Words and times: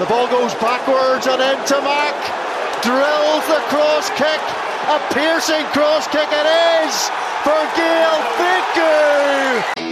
The 0.00 0.06
ball 0.06 0.26
goes 0.26 0.52
backwards 0.54 1.28
and 1.28 1.40
Ntamack. 1.40 2.18
Drills 2.82 3.46
the 3.46 3.62
cross 3.70 4.10
kick. 4.18 4.40
A 4.90 4.98
piercing 5.14 5.64
cross 5.66 6.08
kick 6.08 6.28
it 6.32 6.46
is 6.84 7.08
for 7.44 7.62
Gael 7.76 8.18
Fickou. 8.34 9.84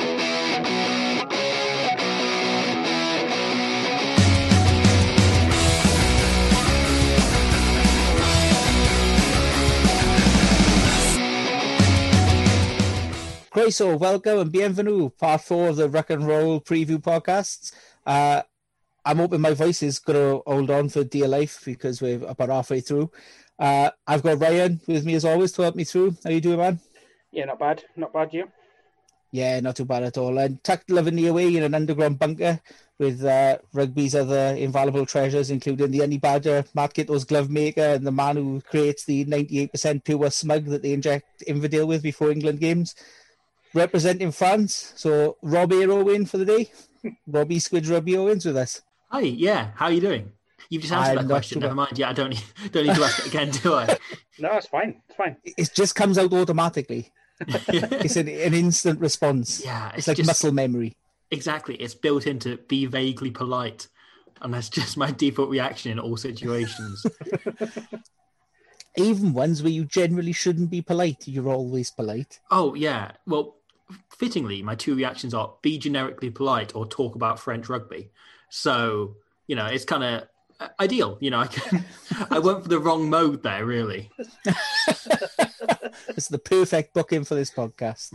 Great, 13.52 13.72
so 13.72 13.96
welcome 13.96 14.40
and 14.40 14.50
bienvenue, 14.50 15.10
part 15.10 15.42
four 15.42 15.68
of 15.68 15.76
the 15.76 15.88
Rock 15.88 16.10
and 16.10 16.26
Roll 16.26 16.60
preview 16.60 16.98
podcasts. 16.98 17.70
Uh, 18.04 18.42
I'm 19.04 19.18
hoping 19.18 19.40
my 19.40 19.54
voice 19.54 19.82
is 19.82 19.98
going 19.98 20.18
to 20.18 20.42
hold 20.46 20.70
on 20.70 20.88
for 20.88 21.02
dear 21.02 21.26
life 21.26 21.62
because 21.64 22.00
we're 22.00 22.24
about 22.24 22.50
halfway 22.50 22.80
through. 22.80 23.10
Uh, 23.58 23.90
I've 24.06 24.22
got 24.22 24.40
Ryan 24.40 24.80
with 24.86 25.04
me 25.04 25.14
as 25.14 25.24
always 25.24 25.52
to 25.52 25.62
help 25.62 25.74
me 25.74 25.84
through. 25.84 26.16
How 26.22 26.30
you 26.30 26.40
doing, 26.40 26.58
man? 26.58 26.80
Yeah, 27.32 27.46
not 27.46 27.58
bad. 27.58 27.84
Not 27.96 28.12
bad, 28.12 28.32
you? 28.32 28.48
Yeah, 29.32 29.58
not 29.60 29.76
too 29.76 29.86
bad 29.86 30.04
at 30.04 30.18
all. 30.18 30.38
And 30.38 30.62
tucked 30.62 30.90
lovingly 30.90 31.26
away 31.26 31.56
in 31.56 31.62
an 31.62 31.74
underground 31.74 32.18
bunker 32.18 32.60
with 32.98 33.24
uh, 33.24 33.58
rugby's 33.72 34.14
other 34.14 34.54
invaluable 34.56 35.06
treasures, 35.06 35.50
including 35.50 35.90
the 35.90 36.00
Honey 36.00 36.18
badger, 36.18 36.64
Matt 36.74 36.94
Giteau's 36.94 37.24
glove 37.24 37.50
maker, 37.50 37.80
and 37.80 38.06
the 38.06 38.12
man 38.12 38.36
who 38.36 38.60
creates 38.60 39.04
the 39.04 39.24
98% 39.24 40.04
pure 40.04 40.30
smug 40.30 40.66
that 40.66 40.82
they 40.82 40.92
inject 40.92 41.42
Inverdale 41.46 41.86
with 41.86 42.02
before 42.02 42.30
England 42.30 42.60
games. 42.60 42.94
Representing 43.74 44.32
France, 44.32 44.92
so 44.96 45.38
Robbie 45.42 45.86
Owen 45.86 46.26
for 46.26 46.36
the 46.36 46.44
day. 46.44 46.70
Robbie 47.26 47.58
Squidge 47.58 47.90
Robbie 47.90 48.18
Owens 48.18 48.44
with 48.44 48.56
us. 48.58 48.82
Hi, 49.12 49.20
yeah. 49.20 49.72
How 49.74 49.86
are 49.86 49.92
you 49.92 50.00
doing? 50.00 50.32
You've 50.70 50.80
just 50.80 50.94
answered 50.94 51.18
I'm 51.18 51.28
that 51.28 51.34
question. 51.34 51.60
Never 51.60 51.74
mind. 51.74 51.98
Yeah, 51.98 52.08
I 52.08 52.14
don't 52.14 52.30
need, 52.30 52.42
don't 52.72 52.86
need 52.86 52.96
to 52.96 53.04
ask 53.04 53.18
it 53.18 53.26
again, 53.26 53.50
do 53.50 53.74
I? 53.74 53.98
no, 54.38 54.52
it's 54.52 54.68
fine. 54.68 55.02
It's 55.06 55.16
fine. 55.18 55.36
It 55.44 55.70
just 55.74 55.94
comes 55.94 56.16
out 56.16 56.32
automatically. 56.32 57.12
it's 57.46 58.16
an, 58.16 58.28
an, 58.28 58.54
instant 58.54 59.00
response. 59.00 59.62
Yeah, 59.62 59.88
it's, 59.90 59.98
it's 59.98 60.08
like 60.08 60.16
just, 60.16 60.26
muscle 60.28 60.52
memory. 60.52 60.96
Exactly. 61.30 61.74
It's 61.74 61.94
built 61.94 62.26
into 62.26 62.56
be 62.56 62.86
vaguely 62.86 63.30
polite, 63.30 63.88
and 64.40 64.54
that's 64.54 64.70
just 64.70 64.96
my 64.96 65.10
default 65.10 65.50
reaction 65.50 65.92
in 65.92 65.98
all 65.98 66.16
situations. 66.16 67.04
Even 68.96 69.34
ones 69.34 69.62
where 69.62 69.72
you 69.72 69.84
generally 69.84 70.32
shouldn't 70.32 70.70
be 70.70 70.80
polite, 70.80 71.28
you're 71.28 71.48
always 71.48 71.90
polite. 71.90 72.40
Oh 72.50 72.74
yeah. 72.74 73.12
Well, 73.26 73.56
fittingly, 74.08 74.62
my 74.62 74.74
two 74.74 74.94
reactions 74.94 75.34
are 75.34 75.52
be 75.60 75.76
generically 75.76 76.30
polite 76.30 76.74
or 76.74 76.86
talk 76.86 77.14
about 77.14 77.38
French 77.38 77.68
rugby. 77.68 78.10
So, 78.54 79.16
you 79.46 79.56
know, 79.56 79.64
it's 79.64 79.86
kind 79.86 80.04
of 80.04 80.28
ideal. 80.78 81.16
You 81.20 81.30
know, 81.30 81.40
I, 81.40 81.46
can, 81.46 81.84
I 82.30 82.38
went 82.38 82.62
for 82.62 82.68
the 82.68 82.78
wrong 82.78 83.08
mode 83.08 83.42
there, 83.42 83.64
really. 83.64 84.10
it's 86.08 86.28
the 86.28 86.38
perfect 86.38 86.92
booking 86.92 87.24
for 87.24 87.34
this 87.34 87.50
podcast. 87.50 88.12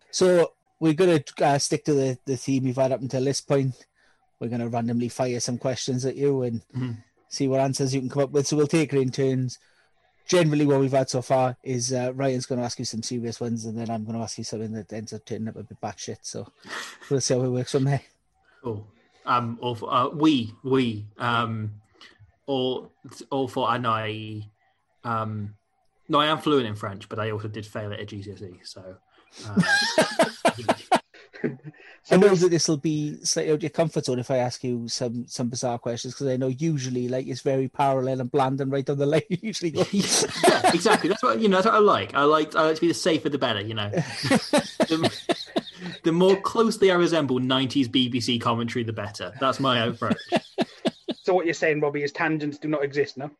so, 0.10 0.52
we're 0.80 0.94
going 0.94 1.22
to 1.22 1.44
uh, 1.44 1.58
stick 1.58 1.84
to 1.84 1.92
the, 1.92 2.18
the 2.24 2.38
theme 2.38 2.64
we've 2.64 2.76
had 2.76 2.90
up 2.90 3.02
until 3.02 3.22
this 3.22 3.42
point. 3.42 3.74
We're 4.40 4.48
going 4.48 4.62
to 4.62 4.68
randomly 4.68 5.10
fire 5.10 5.38
some 5.40 5.58
questions 5.58 6.06
at 6.06 6.16
you 6.16 6.40
and 6.42 6.62
mm-hmm. 6.74 6.92
see 7.28 7.46
what 7.46 7.60
answers 7.60 7.94
you 7.94 8.00
can 8.00 8.08
come 8.08 8.22
up 8.22 8.30
with. 8.30 8.46
So, 8.46 8.56
we'll 8.56 8.66
take 8.66 8.94
it 8.94 8.98
in 8.98 9.10
turns. 9.10 9.58
Generally, 10.26 10.68
what 10.68 10.80
we've 10.80 10.90
had 10.90 11.10
so 11.10 11.20
far 11.20 11.58
is 11.62 11.92
uh, 11.92 12.12
Ryan's 12.14 12.46
going 12.46 12.60
to 12.60 12.64
ask 12.64 12.78
you 12.78 12.86
some 12.86 13.02
serious 13.02 13.38
ones, 13.38 13.66
and 13.66 13.78
then 13.78 13.90
I'm 13.90 14.04
going 14.04 14.16
to 14.16 14.22
ask 14.22 14.38
you 14.38 14.44
something 14.44 14.72
that 14.72 14.90
ends 14.90 15.12
up 15.12 15.26
turning 15.26 15.48
up 15.48 15.56
a 15.56 15.64
bit 15.64 15.80
batshit. 15.82 16.20
So, 16.22 16.50
we'll 17.10 17.20
see 17.20 17.34
how 17.34 17.42
it 17.42 17.50
works 17.50 17.72
from 17.72 17.84
there. 17.84 18.00
Cool 18.64 18.86
um, 19.26 19.58
or 19.60 19.76
for, 19.76 19.92
uh, 19.92 20.08
we 20.08 20.52
we 20.62 21.06
um, 21.18 21.72
all 22.46 22.92
all 23.30 23.48
for 23.48 23.72
and 23.72 23.86
I 23.86 24.42
um, 25.04 25.54
no, 26.08 26.18
I 26.20 26.26
am 26.26 26.38
fluent 26.38 26.66
in 26.66 26.74
French, 26.74 27.08
but 27.08 27.18
I 27.18 27.30
also 27.30 27.48
did 27.48 27.64
fail 27.64 27.92
at 27.92 28.00
a 28.00 28.04
GCSE, 28.04 28.58
so. 28.64 28.96
Uh, 29.46 29.62
I 32.10 32.16
know 32.16 32.34
that 32.34 32.50
this 32.50 32.68
will 32.68 32.76
be 32.76 33.22
slightly 33.24 33.52
out 33.52 33.56
of 33.56 33.62
your 33.62 33.70
comfort 33.70 34.04
zone 34.04 34.18
if 34.18 34.30
I 34.30 34.38
ask 34.38 34.64
you 34.64 34.88
some 34.88 35.26
some 35.28 35.48
bizarre 35.48 35.78
questions 35.78 36.14
because 36.14 36.26
I 36.26 36.36
know 36.36 36.48
usually 36.48 37.08
like 37.08 37.26
it's 37.26 37.40
very 37.40 37.68
parallel 37.68 38.20
and 38.20 38.30
bland 38.30 38.60
and 38.60 38.72
right 38.72 38.84
down 38.84 38.98
the 38.98 39.06
line. 39.06 39.22
Usually, 39.28 39.70
yeah, 39.92 40.72
exactly. 40.74 41.08
That's 41.08 41.22
what 41.22 41.40
you 41.40 41.48
know. 41.48 41.56
That's 41.58 41.66
what 41.66 41.76
I 41.76 41.78
like. 41.78 42.14
I 42.14 42.24
like. 42.24 42.56
I 42.56 42.62
like 42.62 42.74
to 42.74 42.80
be 42.80 42.88
the 42.88 42.94
safer 42.94 43.28
the 43.28 43.38
better. 43.38 43.60
You 43.60 43.74
know, 43.74 43.90
the, 46.02 46.12
more 46.12 46.40
closely 46.40 46.90
I 46.90 46.94
resemble 46.94 47.38
'90s 47.38 47.88
BBC 47.88 48.40
commentary, 48.40 48.84
the 48.84 48.92
better. 48.92 49.32
That's 49.40 49.60
my 49.60 49.84
approach. 49.84 50.16
so 51.22 51.34
what 51.34 51.44
you're 51.44 51.54
saying, 51.54 51.80
Robbie, 51.80 52.02
is 52.02 52.12
tangents 52.12 52.58
do 52.58 52.68
not 52.68 52.84
exist, 52.84 53.16
no? 53.16 53.30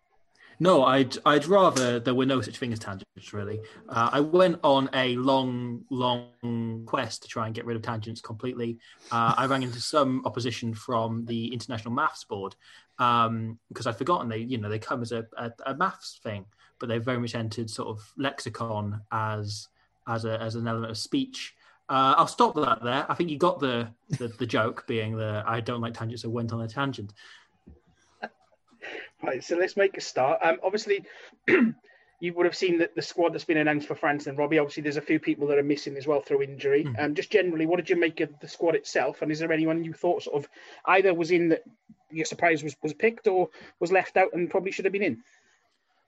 No, 0.62 0.84
I'd 0.84 1.16
I'd 1.24 1.46
rather 1.46 1.98
there 1.98 2.14
were 2.14 2.26
no 2.26 2.42
such 2.42 2.58
thing 2.58 2.70
as 2.70 2.78
tangents. 2.78 3.32
Really, 3.32 3.60
uh, 3.88 4.10
I 4.12 4.20
went 4.20 4.60
on 4.62 4.90
a 4.92 5.16
long, 5.16 5.84
long 5.88 6.84
quest 6.86 7.22
to 7.22 7.28
try 7.28 7.46
and 7.46 7.54
get 7.54 7.64
rid 7.64 7.76
of 7.76 7.82
tangents 7.82 8.20
completely. 8.20 8.78
Uh, 9.10 9.34
I 9.38 9.46
ran 9.46 9.62
into 9.62 9.80
some 9.80 10.22
opposition 10.26 10.74
from 10.74 11.24
the 11.24 11.50
International 11.52 11.94
Maths 11.94 12.24
Board 12.24 12.56
um, 12.98 13.58
because 13.68 13.86
I'd 13.86 13.96
forgotten 13.96 14.28
they, 14.28 14.38
you 14.38 14.58
know, 14.58 14.68
they 14.68 14.78
come 14.78 15.00
as 15.00 15.12
a, 15.12 15.26
a, 15.38 15.50
a 15.64 15.74
maths 15.74 16.20
thing, 16.22 16.44
but 16.78 16.90
they've 16.90 17.02
very 17.02 17.18
much 17.18 17.34
entered 17.34 17.70
sort 17.70 17.88
of 17.88 18.12
lexicon 18.18 19.00
as 19.10 19.68
as 20.06 20.26
a 20.26 20.40
as 20.40 20.56
an 20.56 20.68
element 20.68 20.90
of 20.90 20.98
speech. 20.98 21.54
Uh, 21.90 22.14
I'll 22.16 22.28
stop 22.28 22.54
that 22.54 22.84
there. 22.84 23.04
I 23.08 23.14
think 23.14 23.30
you 23.30 23.36
got 23.36 23.58
the, 23.58 23.88
the, 24.10 24.28
the 24.28 24.46
joke, 24.46 24.84
being 24.86 25.16
the 25.16 25.42
I 25.44 25.58
don't 25.58 25.80
like 25.80 25.94
tangents, 25.94 26.22
so 26.22 26.28
went 26.28 26.52
on 26.52 26.60
a 26.60 26.68
tangent. 26.68 27.12
Right, 29.22 29.42
so 29.42 29.56
let's 29.56 29.76
make 29.76 29.96
a 29.96 30.00
start. 30.00 30.38
Um, 30.42 30.58
obviously, 30.62 31.04
you 32.20 32.32
would 32.34 32.46
have 32.46 32.54
seen 32.54 32.78
that 32.78 32.94
the 32.94 33.02
squad 33.02 33.34
that's 33.34 33.44
been 33.44 33.56
announced 33.56 33.88
for 33.88 33.96
France 33.96 34.28
and 34.28 34.38
Robbie. 34.38 34.58
Obviously, 34.58 34.84
there's 34.84 34.98
a 34.98 35.02
few 35.02 35.18
people 35.18 35.48
that 35.48 35.58
are 35.58 35.64
missing 35.64 35.96
as 35.96 36.06
well 36.06 36.20
through 36.20 36.42
injury. 36.42 36.84
Mm. 36.84 37.04
Um, 37.04 37.14
just 37.14 37.30
generally, 37.30 37.66
what 37.66 37.76
did 37.76 37.90
you 37.90 37.96
make 37.96 38.20
of 38.20 38.30
the 38.40 38.48
squad 38.48 38.76
itself? 38.76 39.20
And 39.20 39.32
is 39.32 39.40
there 39.40 39.52
anyone 39.52 39.82
you 39.82 39.92
thought 39.92 40.22
sort 40.22 40.42
of 40.42 40.48
either 40.86 41.12
was 41.12 41.32
in 41.32 41.48
that 41.48 41.64
your 42.10 42.24
surprise 42.24 42.62
was, 42.62 42.76
was 42.82 42.94
picked 42.94 43.26
or 43.26 43.50
was 43.80 43.90
left 43.90 44.16
out 44.16 44.32
and 44.32 44.48
probably 44.48 44.70
should 44.70 44.84
have 44.84 44.92
been 44.92 45.02
in? 45.02 45.22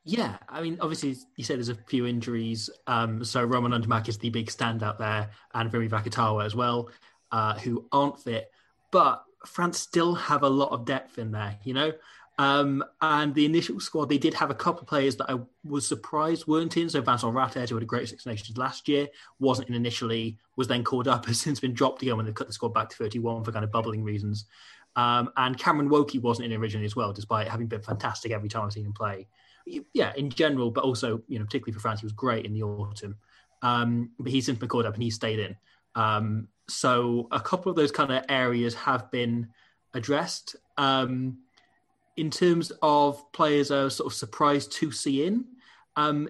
Yeah, 0.05 0.37
I 0.49 0.63
mean, 0.63 0.79
obviously, 0.81 1.17
you 1.37 1.45
said 1.45 1.59
there's 1.59 1.69
a 1.69 1.77
few 1.77 2.07
injuries. 2.07 2.69
Um, 2.89 3.25
so 3.25 3.45
Romain 3.45 3.71
Ntamack 3.81 4.09
is 4.09 4.19
the 4.19 4.31
big 4.31 4.49
standout 4.49 4.99
there, 4.99 5.31
and 5.55 5.71
Virimi 5.71 5.89
Vakatawa 5.91 6.45
as 6.45 6.55
well. 6.57 6.91
uh, 7.33 7.59
who 7.59 7.87
aren't 7.93 8.21
fit, 8.21 8.51
but 8.91 9.25
France 9.47 9.79
still 9.79 10.15
have 10.15 10.43
a 10.43 10.49
lot 10.49 10.71
of 10.71 10.85
depth 10.85 11.19
in 11.19 11.33
there, 11.33 11.59
you 11.65 11.75
know. 11.75 11.93
Um, 12.39 12.83
and 13.01 13.35
the 13.35 13.45
initial 13.45 13.81
squad, 13.81 14.09
they 14.09 14.19
did 14.19 14.35
have 14.35 14.51
a 14.51 14.55
couple 14.55 14.83
of 14.83 14.87
players 14.87 15.17
that 15.17 15.31
I 15.31 15.39
was 15.65 15.87
surprised 15.87 16.47
weren't 16.47 16.77
in. 16.77 16.89
So 16.89 17.01
Vincent 17.01 17.35
Rattez, 17.35 17.71
who 17.71 17.77
had 17.77 17.83
a 17.83 17.87
great 17.87 18.09
Six 18.09 18.27
Nations 18.27 18.57
last 18.59 18.89
year, 18.89 19.09
wasn't 19.39 19.69
in 19.69 19.75
initially, 19.75 20.39
was 20.57 20.69
then 20.69 20.85
called 20.85 21.09
up, 21.09 21.27
has 21.27 21.41
since 21.41 21.61
been 21.61 21.75
dropped 21.75 22.03
again 22.03 22.17
when 22.17 22.27
they 22.27 22.33
cut 22.33 22.47
the 22.47 22.53
squad 22.53 22.75
back 22.75 22.91
to 22.91 22.97
31 22.97 23.45
for 23.45 23.53
kind 23.53 23.65
of 23.65 23.73
bubbling 23.73 24.03
reasons. 24.03 24.47
Um, 24.97 25.31
and 25.37 25.59
Cameron 25.59 25.89
Woki 25.89 26.21
wasn't 26.21 26.53
in 26.53 26.61
originally 26.61 26.87
as 26.87 26.97
well, 26.97 27.13
despite 27.13 27.49
having 27.49 27.67
been 27.67 27.81
fantastic 27.83 28.33
every 28.33 28.49
time 28.49 28.65
I've 28.65 28.73
seen 28.73 28.87
him 28.87 28.93
play. 28.93 29.27
Yeah, 29.67 30.13
in 30.17 30.31
general, 30.31 30.71
but 30.71 30.85
also, 30.85 31.23
you 31.29 31.39
know, 31.39 31.45
particularly 31.45 31.73
for 31.73 31.81
France, 31.81 32.01
he 32.01 32.07
was 32.07 32.13
great 32.13 32.45
in 32.45 32.53
the 32.53 32.63
autumn. 32.63 33.17
Um, 33.63 34.11
but 34.19 34.33
he's 34.33 34.47
since 34.47 34.59
been 34.59 34.69
called 34.69 34.87
up 34.87 34.95
and 34.95 35.03
he 35.03 35.11
stayed 35.11 35.39
in. 35.39 35.57
Um, 35.95 36.49
so 36.69 37.29
a 37.31 37.41
couple 37.41 37.71
of 37.71 37.77
those 37.77 37.93
kind 37.93 38.11
of 38.11 38.25
areas 38.29 38.75
have 38.75 39.11
been 39.11 39.49
addressed. 39.95 40.57
Um, 40.77 41.39
in 42.17 42.31
terms 42.31 42.73
of 42.83 43.31
players 43.33 43.71
I 43.71 43.85
was 43.85 43.97
sort 43.97 44.13
of 44.13 44.17
surprised 44.17 44.73
to 44.73 44.91
see 44.93 45.27
in, 45.27 45.47
um, 45.97 46.29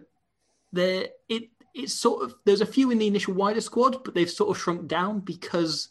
there 0.72 1.08
it 1.28 1.48
it's 1.74 1.94
sort 1.94 2.22
of 2.22 2.34
there's 2.44 2.60
a 2.60 2.66
few 2.66 2.90
in 2.90 2.98
the 2.98 3.06
initial 3.06 3.34
wider 3.34 3.60
squad, 3.60 4.04
but 4.04 4.14
they've 4.14 4.30
sort 4.30 4.50
of 4.50 4.62
shrunk 4.62 4.88
down 4.88 5.20
because 5.20 5.88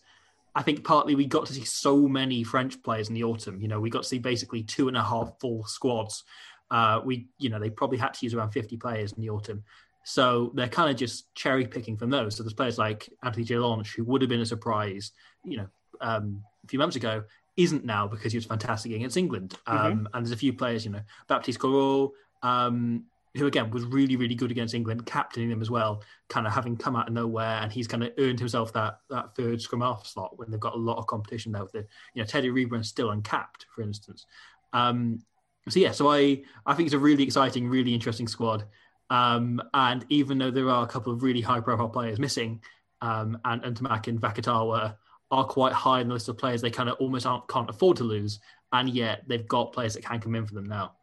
I 0.53 0.61
think 0.61 0.83
partly 0.83 1.15
we 1.15 1.25
got 1.25 1.45
to 1.47 1.53
see 1.53 1.63
so 1.63 2.07
many 2.07 2.43
French 2.43 2.81
players 2.83 3.09
in 3.09 3.15
the 3.15 3.23
autumn. 3.23 3.61
You 3.61 3.67
know, 3.67 3.79
we 3.79 3.89
got 3.89 4.03
to 4.03 4.09
see 4.09 4.19
basically 4.19 4.63
two 4.63 4.87
and 4.87 4.97
a 4.97 5.03
half 5.03 5.31
full 5.39 5.63
squads. 5.65 6.23
Uh, 6.71 7.01
we, 7.03 7.27
you 7.37 7.49
know, 7.49 7.59
they 7.59 7.69
probably 7.69 7.97
had 7.97 8.13
to 8.15 8.25
use 8.25 8.33
around 8.33 8.51
50 8.51 8.77
players 8.77 9.11
in 9.11 9.21
the 9.21 9.29
autumn. 9.29 9.63
So 10.03 10.51
they're 10.55 10.67
kind 10.67 10.89
of 10.89 10.95
just 10.95 11.33
cherry 11.35 11.67
picking 11.67 11.97
from 11.97 12.09
those. 12.09 12.35
So 12.35 12.43
there's 12.43 12.53
players 12.53 12.79
like 12.79 13.07
Anthony 13.23 13.45
Jelonch, 13.45 13.93
who 13.95 14.03
would 14.05 14.21
have 14.21 14.29
been 14.29 14.41
a 14.41 14.45
surprise, 14.45 15.11
you 15.43 15.57
know, 15.57 15.67
um, 15.99 16.41
a 16.63 16.67
few 16.67 16.79
months 16.79 16.95
ago, 16.95 17.23
isn't 17.57 17.85
now 17.85 18.07
because 18.07 18.31
he 18.31 18.37
was 18.37 18.45
fantastic 18.45 18.93
against 18.93 19.17
England. 19.17 19.55
Um, 19.67 19.77
mm-hmm. 19.77 20.05
And 20.13 20.25
there's 20.25 20.31
a 20.31 20.37
few 20.37 20.53
players, 20.53 20.85
you 20.85 20.91
know, 20.91 21.01
Baptiste 21.27 21.59
Corot, 21.59 22.11
um, 22.41 23.03
who 23.35 23.47
again 23.47 23.69
was 23.69 23.85
really, 23.85 24.15
really 24.15 24.35
good 24.35 24.51
against 24.51 24.73
England, 24.73 25.05
captaining 25.05 25.49
them 25.49 25.61
as 25.61 25.69
well, 25.69 26.01
kind 26.29 26.47
of 26.47 26.53
having 26.53 26.75
come 26.75 26.95
out 26.95 27.07
of 27.07 27.13
nowhere, 27.13 27.59
and 27.61 27.71
he's 27.71 27.87
kind 27.87 28.03
of 28.03 28.11
earned 28.17 28.39
himself 28.39 28.73
that 28.73 28.99
that 29.09 29.35
third 29.35 29.61
scrum 29.61 29.81
half 29.81 30.05
slot 30.05 30.37
when 30.37 30.49
they've 30.49 30.59
got 30.59 30.73
a 30.73 30.77
lot 30.77 30.97
of 30.97 31.07
competition 31.07 31.51
there. 31.51 31.63
With 31.63 31.71
the, 31.71 31.87
you 32.13 32.21
know, 32.21 32.25
Teddy 32.25 32.49
Iribaren's 32.49 32.89
still 32.89 33.11
uncapped, 33.11 33.67
for 33.73 33.83
instance. 33.83 34.25
Um, 34.73 35.19
so 35.69 35.79
yeah, 35.79 35.91
so 35.91 36.09
I 36.09 36.41
I 36.65 36.73
think 36.73 36.87
it's 36.87 36.95
a 36.95 36.99
really 36.99 37.23
exciting, 37.23 37.67
really 37.67 37.93
interesting 37.93 38.27
squad. 38.27 38.65
Um, 39.09 39.61
and 39.73 40.05
even 40.09 40.37
though 40.37 40.51
there 40.51 40.69
are 40.69 40.83
a 40.83 40.87
couple 40.87 41.11
of 41.11 41.21
really 41.21 41.41
high 41.41 41.59
profile 41.59 41.89
players 41.89 42.17
missing, 42.17 42.61
um, 43.01 43.37
and 43.45 43.61
Ntamack 43.61 44.07
and 44.07 44.21
Vakatawa 44.21 44.95
are 45.31 45.45
quite 45.45 45.73
high 45.73 46.01
in 46.01 46.07
the 46.07 46.13
list 46.13 46.29
of 46.29 46.37
players 46.37 46.61
they 46.61 46.69
kind 46.69 46.89
of 46.89 46.97
almost 46.99 47.27
can't 47.49 47.69
afford 47.69 47.97
to 47.97 48.03
lose, 48.03 48.39
and 48.73 48.89
yet 48.89 49.23
they've 49.27 49.47
got 49.47 49.73
players 49.73 49.93
that 49.93 50.03
can 50.03 50.19
come 50.19 50.35
in 50.35 50.45
for 50.45 50.53
them 50.53 50.65
now. 50.65 50.93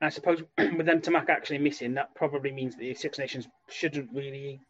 I 0.00 0.08
suppose 0.08 0.42
with 0.58 0.86
Ntamack 0.86 1.28
actually 1.28 1.58
missing, 1.58 1.94
that 1.94 2.14
probably 2.14 2.52
means 2.52 2.76
the 2.76 2.94
Six 2.94 3.18
Nations 3.18 3.48
shouldn't 3.68 4.10
really 4.14 4.60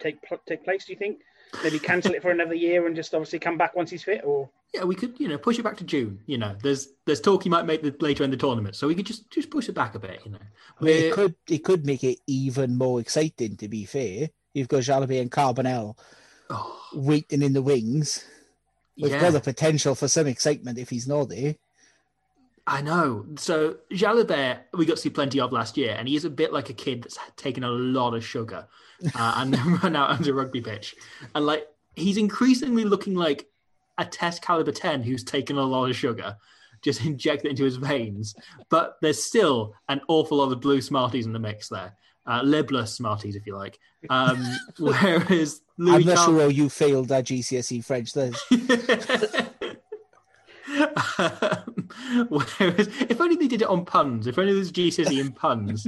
take 0.00 0.16
take 0.46 0.64
place. 0.64 0.84
Do 0.84 0.92
you 0.92 0.98
think? 0.98 1.18
Maybe 1.64 1.78
cancel 1.78 2.14
it 2.14 2.22
for 2.22 2.30
another 2.30 2.54
year 2.54 2.86
and 2.86 2.94
just 2.94 3.12
obviously 3.12 3.40
come 3.40 3.58
back 3.58 3.74
once 3.76 3.90
he's 3.90 4.04
fit, 4.04 4.22
or 4.24 4.50
yeah, 4.72 4.84
we 4.84 4.94
could 4.94 5.18
you 5.18 5.28
know 5.28 5.38
push 5.38 5.58
it 5.58 5.62
back 5.62 5.76
to 5.78 5.84
June. 5.84 6.20
You 6.26 6.38
know, 6.38 6.56
there's 6.62 6.88
there's 7.04 7.20
talk 7.20 7.42
he 7.42 7.48
might 7.48 7.66
make 7.66 7.82
the 7.82 7.94
later 8.00 8.24
in 8.24 8.30
the 8.30 8.36
tournament, 8.36 8.76
so 8.76 8.86
we 8.86 8.94
could 8.94 9.06
just 9.06 9.30
just 9.30 9.50
push 9.50 9.68
it 9.68 9.74
back 9.74 9.94
a 9.94 9.98
bit. 9.98 10.20
You 10.24 10.32
know, 10.32 10.38
I 10.80 10.84
mean, 10.84 11.04
it 11.04 11.12
could 11.12 11.34
it 11.48 11.64
could 11.64 11.84
make 11.84 12.04
it 12.04 12.18
even 12.26 12.76
more 12.76 13.00
exciting. 13.00 13.56
To 13.56 13.68
be 13.68 13.84
fair, 13.84 14.30
you've 14.54 14.68
got 14.68 14.82
Jalibert 14.82 15.20
and 15.20 15.30
Carbonel 15.30 15.98
oh. 16.50 16.80
waiting 16.94 17.42
in 17.42 17.52
the 17.52 17.62
wings. 17.62 18.24
We've 18.96 19.12
yeah. 19.12 19.20
got 19.20 19.32
the 19.32 19.40
potential 19.40 19.94
for 19.94 20.08
some 20.08 20.26
excitement 20.26 20.78
if 20.78 20.90
he's 20.90 21.08
not 21.08 21.30
there. 21.30 21.56
I 22.66 22.82
know. 22.82 23.26
So 23.36 23.78
Jalibert, 23.90 24.58
we 24.74 24.86
got 24.86 24.96
to 24.96 25.02
see 25.02 25.10
plenty 25.10 25.40
of 25.40 25.52
last 25.52 25.76
year, 25.76 25.96
and 25.98 26.06
he 26.06 26.14
is 26.14 26.24
a 26.24 26.30
bit 26.30 26.52
like 26.52 26.70
a 26.70 26.74
kid 26.74 27.02
that's 27.02 27.18
taken 27.36 27.64
a 27.64 27.70
lot 27.70 28.14
of 28.14 28.24
sugar 28.24 28.68
uh, 29.14 29.34
and 29.38 29.52
then 29.52 29.74
run 29.82 29.96
out 29.96 30.10
onto 30.10 30.30
a 30.30 30.34
rugby 30.34 30.60
pitch. 30.60 30.94
And 31.34 31.44
like 31.44 31.66
he's 31.96 32.16
increasingly 32.16 32.84
looking 32.84 33.14
like 33.14 33.49
a 34.00 34.04
test 34.04 34.42
caliber 34.42 34.72
10 34.72 35.02
who's 35.02 35.22
taken 35.22 35.58
a 35.58 35.62
lot 35.62 35.90
of 35.90 35.94
sugar, 35.94 36.36
just 36.82 37.04
inject 37.04 37.44
it 37.44 37.50
into 37.50 37.64
his 37.64 37.76
veins. 37.76 38.34
But 38.70 38.96
there's 39.00 39.22
still 39.22 39.74
an 39.88 40.00
awful 40.08 40.38
lot 40.38 40.50
of 40.50 40.60
blue 40.60 40.80
Smarties 40.80 41.26
in 41.26 41.32
the 41.32 41.38
mix 41.38 41.68
there. 41.68 41.94
Uh, 42.26 42.84
Smarties, 42.86 43.36
if 43.36 43.46
you 43.46 43.56
like. 43.56 43.78
Um, 44.08 44.42
whereas 44.78 45.60
Louis 45.78 45.96
I'm 45.96 46.04
not 46.04 46.16
Car- 46.16 46.26
sure 46.26 46.50
you 46.50 46.68
failed 46.68 47.08
that 47.08 47.24
GCSE 47.24 47.84
French. 47.84 48.12
Then. 48.12 48.34
um, 51.18 51.88
whereas, 52.28 52.88
if 53.08 53.20
only 53.20 53.36
they 53.36 53.48
did 53.48 53.62
it 53.62 53.68
on 53.68 53.84
puns. 53.84 54.26
If 54.26 54.38
only 54.38 54.54
there's 54.54 54.72
GCSE 54.72 55.18
in 55.18 55.32
puns, 55.32 55.86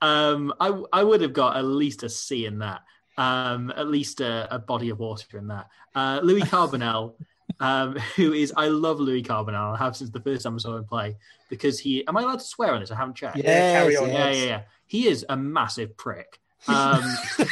um, 0.00 0.52
I 0.60 0.80
I 0.92 1.02
would 1.02 1.22
have 1.22 1.32
got 1.32 1.56
at 1.56 1.64
least 1.64 2.04
a 2.04 2.08
C 2.08 2.46
in 2.46 2.60
that. 2.60 2.82
Um, 3.18 3.72
at 3.76 3.88
least 3.88 4.20
a, 4.22 4.48
a, 4.54 4.58
body 4.58 4.88
of 4.88 4.98
water 4.98 5.36
in 5.36 5.48
that. 5.48 5.68
Uh, 5.94 6.20
Louis 6.22 6.40
Carbonel, 6.40 7.12
um, 7.60 7.96
who 8.16 8.32
is 8.32 8.52
I 8.56 8.68
love 8.68 9.00
Louis 9.00 9.22
Carbonel. 9.22 9.74
I 9.74 9.76
have 9.76 9.96
since 9.96 10.08
the 10.08 10.20
first 10.20 10.44
time 10.44 10.54
I 10.54 10.58
saw 10.58 10.76
him 10.76 10.84
play 10.84 11.16
because 11.50 11.78
he. 11.78 12.06
Am 12.06 12.16
I 12.16 12.22
allowed 12.22 12.38
to 12.38 12.44
swear 12.44 12.72
on 12.72 12.80
this? 12.80 12.90
I 12.90 12.96
haven't 12.96 13.16
checked. 13.16 13.36
Yeah, 13.36 13.80
carry 13.80 13.96
on. 13.96 14.08
Yeah, 14.08 14.30
yeah, 14.30 14.44
yeah. 14.44 14.62
He 14.86 15.08
is 15.08 15.26
a 15.28 15.36
massive 15.36 15.96
prick. 15.96 16.38
Um, 16.68 17.02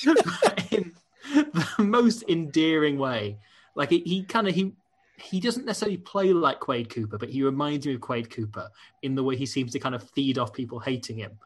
in 0.70 0.94
the 1.34 1.66
most 1.78 2.24
endearing 2.28 2.98
way. 2.98 3.38
Like 3.74 3.90
he, 3.90 4.00
he 4.00 4.22
kind 4.24 4.48
of 4.48 4.54
he 4.54 4.72
he 5.16 5.38
doesn't 5.40 5.66
necessarily 5.66 5.98
play 5.98 6.32
like 6.32 6.60
Quade 6.60 6.88
Cooper, 6.88 7.18
but 7.18 7.28
he 7.28 7.42
reminds 7.42 7.86
me 7.86 7.94
of 7.94 8.00
Quade 8.00 8.30
Cooper 8.30 8.70
in 9.02 9.14
the 9.14 9.22
way 9.22 9.36
he 9.36 9.46
seems 9.46 9.72
to 9.72 9.78
kind 9.78 9.94
of 9.94 10.08
feed 10.10 10.38
off 10.38 10.52
people 10.52 10.80
hating 10.80 11.18
him. 11.18 11.38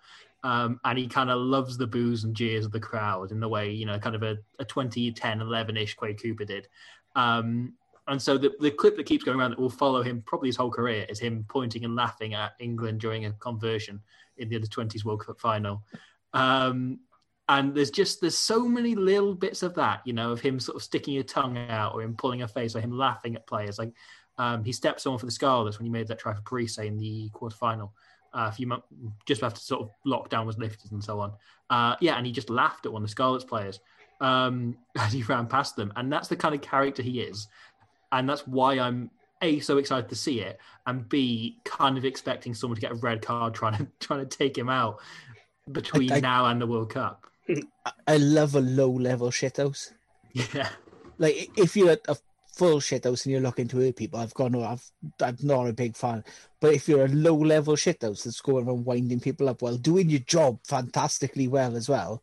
Um, 0.44 0.78
and 0.84 0.98
he 0.98 1.08
kind 1.08 1.30
of 1.30 1.40
loves 1.40 1.78
the 1.78 1.86
boos 1.86 2.24
and 2.24 2.36
jeers 2.36 2.66
of 2.66 2.70
the 2.70 2.78
crowd 2.78 3.32
in 3.32 3.40
the 3.40 3.48
way, 3.48 3.70
you 3.70 3.86
know, 3.86 3.98
kind 3.98 4.14
of 4.14 4.22
a, 4.22 4.36
a 4.58 4.64
2010, 4.64 5.40
11 5.40 5.76
ish 5.78 5.94
Quade 5.94 6.22
Cooper 6.22 6.44
did. 6.44 6.68
Um, 7.16 7.72
and 8.06 8.20
so 8.20 8.36
the, 8.36 8.52
the 8.60 8.70
clip 8.70 8.98
that 8.98 9.06
keeps 9.06 9.24
going 9.24 9.40
around 9.40 9.52
that 9.52 9.58
will 9.58 9.70
follow 9.70 10.02
him 10.02 10.22
probably 10.26 10.50
his 10.50 10.56
whole 10.56 10.70
career 10.70 11.06
is 11.08 11.18
him 11.18 11.46
pointing 11.48 11.86
and 11.86 11.96
laughing 11.96 12.34
at 12.34 12.52
England 12.60 13.00
during 13.00 13.24
a 13.24 13.32
conversion 13.32 14.02
in 14.36 14.50
the 14.50 14.56
under 14.56 14.68
20s 14.68 15.02
World 15.02 15.24
Cup 15.24 15.40
final. 15.40 15.82
Um, 16.34 17.00
and 17.48 17.74
there's 17.74 17.90
just 17.90 18.20
there's 18.20 18.36
so 18.36 18.68
many 18.68 18.94
little 18.94 19.34
bits 19.34 19.62
of 19.62 19.74
that 19.74 20.00
you 20.06 20.14
know 20.14 20.32
of 20.32 20.40
him 20.40 20.58
sort 20.58 20.76
of 20.76 20.82
sticking 20.82 21.18
a 21.18 21.22
tongue 21.22 21.58
out 21.68 21.92
or 21.92 22.00
him 22.00 22.16
pulling 22.16 22.40
a 22.40 22.48
face 22.48 22.74
or 22.74 22.80
him 22.80 22.96
laughing 22.96 23.34
at 23.34 23.46
players 23.46 23.78
like 23.78 23.92
um, 24.38 24.64
he 24.64 24.72
stepped 24.72 25.02
someone 25.02 25.18
for 25.18 25.26
the 25.26 25.32
Scarlets 25.32 25.78
when 25.78 25.84
he 25.84 25.92
made 25.92 26.08
that 26.08 26.18
try 26.18 26.32
for 26.32 26.40
Parise 26.40 26.78
in 26.78 26.96
the 26.96 27.28
quarterfinal 27.34 27.90
a 28.34 28.52
few 28.52 28.66
months 28.66 28.86
just 29.26 29.42
after 29.42 29.60
sort 29.60 29.82
of 29.82 29.90
lockdown 30.06 30.46
was 30.46 30.58
lifted 30.58 30.92
and 30.92 31.02
so 31.02 31.20
on 31.20 31.32
uh, 31.70 31.96
yeah 32.00 32.16
and 32.16 32.26
he 32.26 32.32
just 32.32 32.50
laughed 32.50 32.86
at 32.86 32.92
one 32.92 33.02
of 33.02 33.08
the 33.08 33.10
Scarlets 33.10 33.44
players 33.44 33.80
um, 34.20 34.76
as 34.98 35.12
he 35.12 35.22
ran 35.22 35.46
past 35.46 35.76
them 35.76 35.92
and 35.96 36.12
that's 36.12 36.28
the 36.28 36.36
kind 36.36 36.54
of 36.54 36.60
character 36.60 37.02
he 37.02 37.20
is 37.20 37.48
and 38.12 38.28
that's 38.28 38.46
why 38.46 38.78
I'm 38.78 39.10
a 39.42 39.60
so 39.60 39.78
excited 39.78 40.08
to 40.08 40.14
see 40.14 40.40
it 40.40 40.58
and 40.86 41.08
b 41.08 41.58
kind 41.64 41.98
of 41.98 42.04
expecting 42.04 42.54
someone 42.54 42.76
to 42.76 42.80
get 42.80 42.92
a 42.92 42.96
red 42.96 43.22
card 43.22 43.54
trying 43.54 43.76
to 43.78 43.86
trying 44.00 44.26
to 44.26 44.36
take 44.36 44.56
him 44.56 44.68
out 44.68 45.00
between 45.70 46.12
I, 46.12 46.16
I, 46.16 46.20
now 46.20 46.46
and 46.46 46.60
the 46.60 46.66
World 46.66 46.90
Cup. 46.90 47.26
I 48.06 48.16
love 48.16 48.54
a 48.54 48.60
low 48.60 48.90
level 48.90 49.30
shithouse. 49.30 49.92
Yeah. 50.52 50.68
Like 51.18 51.50
if 51.56 51.76
you're 51.76 51.96
a 52.08 52.16
full 52.56 52.78
shithouse 52.78 53.24
and 53.24 53.32
you're 53.32 53.40
looking 53.40 53.68
to 53.68 53.78
hurt 53.78 53.96
people, 53.96 54.20
I've 54.20 54.34
gone. 54.34 54.54
I've 54.62 54.84
I'm 55.20 55.36
not 55.42 55.68
a 55.68 55.72
big 55.72 55.96
fan. 55.96 56.24
But 56.60 56.74
if 56.74 56.88
you're 56.88 57.04
a 57.04 57.08
low 57.08 57.36
level 57.36 57.74
shithouse 57.74 58.24
that's 58.24 58.40
going 58.40 58.66
around 58.66 58.84
winding 58.84 59.20
people 59.20 59.48
up 59.48 59.62
while 59.62 59.76
doing 59.76 60.08
your 60.08 60.20
job 60.20 60.58
fantastically 60.66 61.48
well 61.48 61.76
as 61.76 61.88
well, 61.88 62.22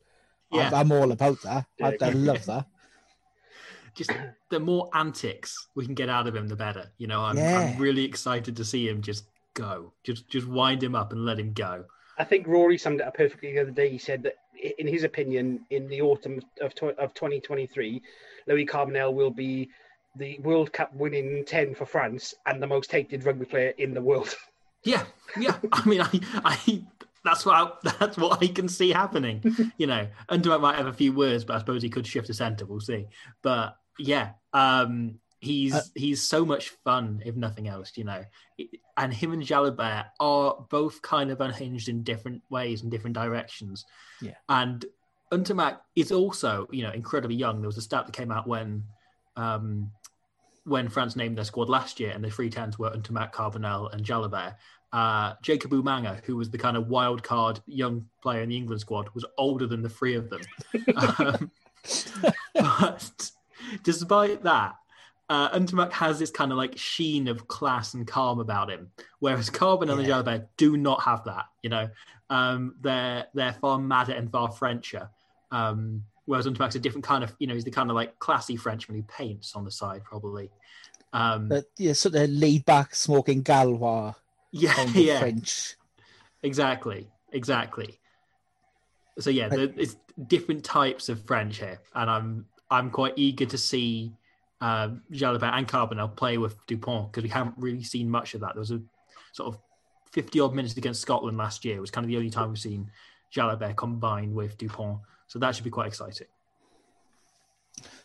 yeah. 0.51 0.67
I'm, 0.67 0.73
I'm 0.73 0.91
all 0.91 1.11
about 1.11 1.41
that. 1.43 1.65
I, 1.81 1.97
I 2.01 2.09
love 2.09 2.45
that. 2.45 2.65
Just 3.93 4.11
the 4.49 4.59
more 4.59 4.89
antics 4.93 5.67
we 5.75 5.85
can 5.85 5.93
get 5.93 6.07
out 6.07 6.25
of 6.25 6.33
him, 6.33 6.47
the 6.47 6.55
better. 6.55 6.89
You 6.97 7.07
know, 7.07 7.21
I'm, 7.21 7.37
yeah. 7.37 7.59
I'm 7.59 7.77
really 7.77 8.05
excited 8.05 8.55
to 8.55 8.63
see 8.63 8.87
him 8.87 9.01
just 9.01 9.25
go, 9.53 9.91
just 10.05 10.29
just 10.29 10.47
wind 10.47 10.81
him 10.81 10.95
up 10.95 11.11
and 11.11 11.25
let 11.25 11.37
him 11.37 11.51
go. 11.51 11.83
I 12.17 12.23
think 12.23 12.47
Rory 12.47 12.77
summed 12.77 13.01
it 13.01 13.07
up 13.07 13.15
perfectly 13.15 13.51
the 13.51 13.59
other 13.59 13.71
day. 13.71 13.89
He 13.89 13.97
said 13.97 14.23
that, 14.23 14.35
in 14.79 14.87
his 14.87 15.03
opinion, 15.03 15.65
in 15.71 15.89
the 15.89 16.01
autumn 16.01 16.39
of, 16.61 16.71
of 16.97 17.13
2023, 17.13 18.01
Louis 18.47 18.65
Carbonel 18.65 19.13
will 19.13 19.29
be 19.29 19.69
the 20.15 20.39
World 20.39 20.73
Cup 20.73 20.93
winning 20.93 21.43
10 21.45 21.75
for 21.75 21.85
France 21.85 22.33
and 22.45 22.61
the 22.61 22.67
most 22.67 22.91
hated 22.91 23.25
rugby 23.25 23.45
player 23.45 23.73
in 23.77 23.93
the 23.93 24.01
world. 24.01 24.35
Yeah, 24.83 25.03
yeah. 25.39 25.57
I 25.71 25.87
mean, 25.87 26.01
I, 26.01 26.09
I 26.43 26.83
that's 27.23 27.45
what 27.45 27.53
I, 27.55 27.89
that's 27.99 28.17
what 28.17 28.41
I 28.41 28.47
can 28.47 28.67
see 28.67 28.89
happening. 28.89 29.43
You 29.77 29.85
know, 29.85 30.07
Ntamack 30.27 30.59
might 30.59 30.77
have 30.77 30.87
a 30.87 30.93
few 30.93 31.13
words, 31.13 31.45
but 31.45 31.55
I 31.55 31.59
suppose 31.59 31.83
he 31.83 31.89
could 31.91 32.07
shift 32.07 32.31
a 32.31 32.33
centre. 32.33 32.65
We'll 32.65 32.79
see. 32.79 33.05
But 33.43 33.77
yeah, 33.99 34.31
um, 34.53 35.19
He's 35.41 35.73
uh, 35.73 35.81
he's 35.95 36.21
so 36.21 36.45
much 36.45 36.69
fun, 36.83 37.23
if 37.25 37.35
nothing 37.35 37.67
else, 37.67 37.93
you 37.95 38.03
know. 38.03 38.23
And 38.95 39.11
him 39.11 39.33
and 39.33 39.41
Jalibert 39.41 40.05
are 40.19 40.67
both 40.69 41.01
kind 41.01 41.31
of 41.31 41.41
unhinged 41.41 41.89
in 41.89 42.03
different 42.03 42.43
ways 42.51 42.83
and 42.83 42.91
different 42.91 43.15
directions. 43.15 43.85
Yeah. 44.21 44.35
And 44.47 44.85
Ntamack 45.31 45.79
is 45.95 46.11
also, 46.11 46.67
you 46.71 46.83
know, 46.83 46.91
incredibly 46.91 47.35
young. 47.35 47.59
There 47.59 47.67
was 47.67 47.77
a 47.77 47.81
stat 47.81 48.05
that 48.05 48.15
came 48.15 48.31
out 48.31 48.47
when 48.47 48.83
um, 49.35 49.89
when 50.65 50.89
France 50.89 51.15
named 51.15 51.37
their 51.37 51.45
squad 51.45 51.69
last 51.69 51.99
year, 51.99 52.11
and 52.11 52.23
the 52.23 52.29
three 52.29 52.49
tens 52.49 52.77
were 52.77 52.91
Ntamack, 52.91 53.33
Carbonel, 53.33 53.91
and 53.93 54.03
Jalibert. 54.03 54.55
Uh, 54.93 55.35
Jacob 55.41 55.71
Umaga, 55.71 56.23
who 56.25 56.35
was 56.35 56.49
the 56.49 56.57
kind 56.57 56.75
of 56.75 56.87
wild 56.87 57.23
card 57.23 57.61
young 57.65 58.05
player 58.21 58.41
in 58.41 58.49
the 58.49 58.57
England 58.57 58.81
squad, 58.81 59.09
was 59.13 59.25
older 59.37 59.65
than 59.65 59.81
the 59.81 59.89
three 59.89 60.15
of 60.15 60.29
them. 60.29 60.41
um, 60.97 61.51
but 62.53 63.31
despite 63.83 64.43
that, 64.43 64.75
uh, 65.29 65.57
Ntamack 65.57 65.93
has 65.93 66.19
this 66.19 66.29
kind 66.29 66.51
of 66.51 66.57
like 66.57 66.77
sheen 66.77 67.29
of 67.29 67.47
class 67.47 67.93
and 67.93 68.05
calm 68.05 68.39
about 68.39 68.69
him, 68.69 68.91
whereas 69.19 69.49
Carbonel 69.49 70.05
yeah. 70.05 70.17
and 70.17 70.27
Jalibert 70.27 70.47
do 70.57 70.75
not 70.75 71.01
have 71.03 71.23
that. 71.23 71.45
You 71.61 71.69
know, 71.69 71.89
um, 72.29 72.75
they're 72.81 73.27
they're 73.33 73.53
far 73.53 73.79
madder 73.79 74.13
and 74.13 74.29
far 74.29 74.51
Frencher. 74.51 75.09
Um, 75.51 76.03
whereas 76.31 76.47
Ntamack's 76.47 76.75
a 76.75 76.79
different 76.79 77.03
kind 77.03 77.25
of, 77.25 77.35
you 77.39 77.47
know, 77.47 77.53
he's 77.53 77.65
the 77.65 77.71
kind 77.71 77.89
of 77.89 77.95
like 77.97 78.17
classy 78.19 78.55
Frenchman 78.55 78.95
who 78.95 79.03
paints 79.03 79.53
on 79.53 79.65
the 79.65 79.71
side, 79.71 80.01
probably. 80.05 80.49
Um, 81.11 81.49
but, 81.49 81.65
yeah, 81.77 81.91
sort 81.91 82.15
of 82.15 82.29
laid 82.29 82.63
back, 82.63 82.95
smoking 82.95 83.43
Gaulois. 83.43 84.15
Yeah, 84.53 84.81
yeah. 84.93 85.19
French. 85.19 85.75
Exactly, 86.41 87.09
exactly. 87.33 87.99
So 89.19 89.29
yeah, 89.29 89.49
the, 89.49 89.73
it's 89.75 89.97
different 90.27 90.63
types 90.63 91.09
of 91.09 91.21
French 91.25 91.57
here, 91.57 91.81
and 91.95 92.09
I'm 92.09 92.45
I'm 92.69 92.91
quite 92.91 93.13
eager 93.17 93.45
to 93.47 93.57
see 93.57 94.13
uh, 94.61 94.91
Jalibert 95.11 95.51
and 95.51 95.67
Carbonel 95.67 96.15
play 96.15 96.37
with 96.37 96.55
Dupont 96.65 97.11
because 97.11 97.23
we 97.23 97.29
haven't 97.29 97.55
really 97.57 97.83
seen 97.83 98.09
much 98.09 98.35
of 98.35 98.39
that. 98.39 98.53
There 98.53 98.61
was 98.61 98.71
a 98.71 98.81
sort 99.33 99.53
of 99.53 99.59
50 100.13 100.39
odd 100.39 100.55
minutes 100.55 100.77
against 100.77 101.01
Scotland 101.01 101.37
last 101.37 101.65
year. 101.65 101.75
It 101.75 101.81
was 101.81 101.91
kind 101.91 102.05
of 102.05 102.07
the 102.07 102.15
only 102.15 102.29
time 102.29 102.49
we've 102.49 102.57
seen 102.57 102.89
Jalibert 103.35 103.75
combined 103.75 104.33
with 104.33 104.57
Dupont. 104.57 104.99
So 105.31 105.39
that 105.39 105.55
should 105.55 105.63
be 105.63 105.69
quite 105.69 105.87
exciting. 105.87 106.27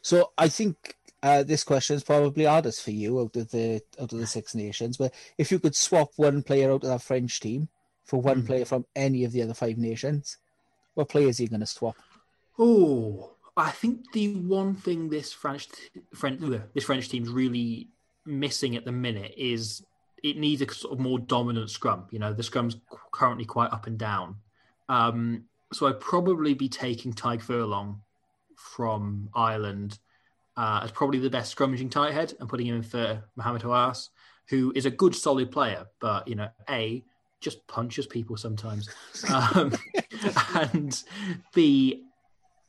So 0.00 0.30
I 0.38 0.46
think 0.46 0.94
uh, 1.24 1.42
this 1.42 1.64
question 1.64 1.96
is 1.96 2.04
probably 2.04 2.44
hardest 2.44 2.84
for 2.84 2.92
you 2.92 3.18
out 3.18 3.34
of 3.34 3.50
the 3.50 3.82
out 4.00 4.12
of 4.12 4.20
the 4.20 4.28
Six 4.28 4.54
Nations. 4.54 4.96
But 4.96 5.12
if 5.36 5.50
you 5.50 5.58
could 5.58 5.74
swap 5.74 6.10
one 6.14 6.44
player 6.44 6.70
out 6.70 6.84
of 6.84 6.90
that 6.90 7.02
French 7.02 7.40
team 7.40 7.68
for 8.04 8.20
one 8.20 8.42
mm. 8.42 8.46
player 8.46 8.64
from 8.64 8.86
any 8.94 9.24
of 9.24 9.32
the 9.32 9.42
other 9.42 9.54
five 9.54 9.76
nations, 9.76 10.38
what 10.94 11.08
players 11.08 11.40
are 11.40 11.42
you 11.42 11.48
going 11.48 11.58
to 11.58 11.66
swap? 11.66 11.96
Oh, 12.60 13.32
I 13.56 13.72
think 13.72 14.12
the 14.12 14.36
one 14.36 14.76
thing 14.76 15.08
this 15.08 15.32
French 15.32 15.66
French 16.14 16.40
this 16.74 16.84
French 16.84 17.08
team's 17.08 17.30
really 17.30 17.88
missing 18.24 18.76
at 18.76 18.84
the 18.84 18.92
minute 18.92 19.34
is 19.36 19.82
it 20.22 20.36
needs 20.36 20.62
a 20.62 20.72
sort 20.72 20.92
of 20.92 21.00
more 21.00 21.18
dominant 21.18 21.70
scrum. 21.70 22.04
You 22.12 22.20
know, 22.20 22.32
the 22.32 22.44
scrum's 22.44 22.76
currently 23.10 23.46
quite 23.46 23.72
up 23.72 23.88
and 23.88 23.98
down. 23.98 24.36
Um, 24.88 25.46
so 25.72 25.86
I'd 25.86 26.00
probably 26.00 26.54
be 26.54 26.68
taking 26.68 27.12
Tadhg 27.12 27.42
Furlong 27.42 28.00
from 28.56 29.28
Ireland 29.34 29.98
uh, 30.56 30.80
as 30.82 30.90
probably 30.90 31.18
the 31.18 31.30
best 31.30 31.56
scrummaging 31.56 31.90
tight 31.90 32.14
head 32.14 32.34
and 32.40 32.48
putting 32.48 32.66
him 32.66 32.76
in 32.76 32.82
for 32.82 33.22
Mohamed 33.36 33.62
Haouas, 33.62 34.08
who 34.48 34.72
is 34.74 34.86
a 34.86 34.90
good, 34.90 35.14
solid 35.14 35.50
player, 35.50 35.86
but 36.00 36.26
you 36.26 36.34
know, 36.34 36.48
a 36.70 37.04
just 37.40 37.66
punches 37.66 38.06
people 38.06 38.36
sometimes, 38.36 38.88
um, 39.30 39.72
and 40.72 41.04
b 41.54 42.02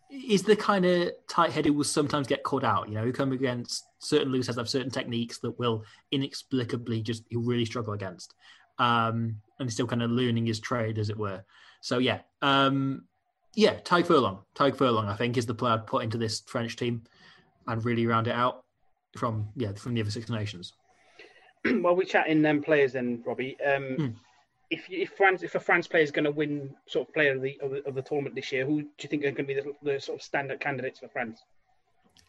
is 0.10 0.44
the 0.44 0.56
kind 0.56 0.86
of 0.86 1.12
tight 1.28 1.52
head 1.52 1.66
who 1.66 1.74
will 1.74 1.84
sometimes 1.84 2.28
get 2.28 2.44
caught 2.44 2.64
out. 2.64 2.90
You 2.90 2.96
know, 2.96 3.04
who 3.04 3.14
come 3.14 3.32
against 3.32 3.86
certain 4.00 4.32
loose 4.32 4.48
heads 4.48 4.58
have 4.58 4.70
certain 4.70 4.92
techniques 4.92 5.40
that 5.40 5.58
will 5.60 5.84
inexplicably 6.12 7.02
just 7.02 7.24
he'll 7.30 7.42
really 7.42 7.66
struggle 7.66 7.94
against, 7.94 8.34
um, 8.80 9.42
and 9.60 9.68
he's 9.68 9.74
still 9.74 9.88
kind 9.88 10.04
of 10.04 10.12
learning 10.12 10.46
his 10.46 10.60
trade, 10.60 10.98
as 10.98 11.10
it 11.10 11.18
were. 11.18 11.44
So 11.88 12.00
yeah, 12.00 12.20
um, 12.42 13.06
yeah, 13.56 13.76
Tadhg 13.80 14.08
Furlong. 14.08 14.40
Tadhg 14.56 14.76
Furlong, 14.76 15.08
I 15.08 15.16
think, 15.16 15.38
is 15.38 15.46
the 15.46 15.54
player 15.54 15.76
I'd 15.76 15.88
put 15.88 16.04
into 16.04 16.18
this 16.18 16.42
French 16.42 16.76
team 16.76 17.04
and 17.66 17.86
really 17.86 18.06
round 18.06 18.28
it 18.28 18.36
out 18.36 18.66
from 19.16 19.48
yeah 19.56 19.72
from 19.72 19.94
the 19.94 20.02
other 20.02 20.12
Six 20.12 20.30
Nations. 20.30 20.74
While 21.64 21.96
we're 21.96 22.04
chatting 22.04 22.42
them 22.42 22.62
players, 22.62 22.92
then 22.92 23.24
Robbie, 23.26 23.56
um, 23.66 23.96
hmm. 23.96 24.08
if 24.70 24.84
if 24.90 25.12
France 25.12 25.44
if 25.44 25.56
a 25.56 25.62
France 25.62 25.88
player 25.88 26.04
is 26.04 26.12
going 26.12 26.26
to 26.26 26.32
win 26.32 26.76
sort 26.88 27.08
of 27.08 27.14
player 27.14 27.38
of 27.38 27.42
the, 27.42 27.58
of 27.64 27.72
the, 27.72 27.88
of 27.88 27.96
the 27.96 28.02
tournament 28.02 28.36
this 28.36 28.52
year, 28.52 28.66
who 28.66 28.82
do 28.82 28.90
you 29.00 29.08
think 29.08 29.24
are 29.24 29.32
going 29.32 29.48
to 29.48 29.54
be 29.54 29.54
the, 29.54 29.74
the 29.82 29.98
sort 29.98 30.20
of 30.20 30.24
standard 30.24 30.60
candidates 30.60 31.00
for 31.00 31.08
France? 31.08 31.42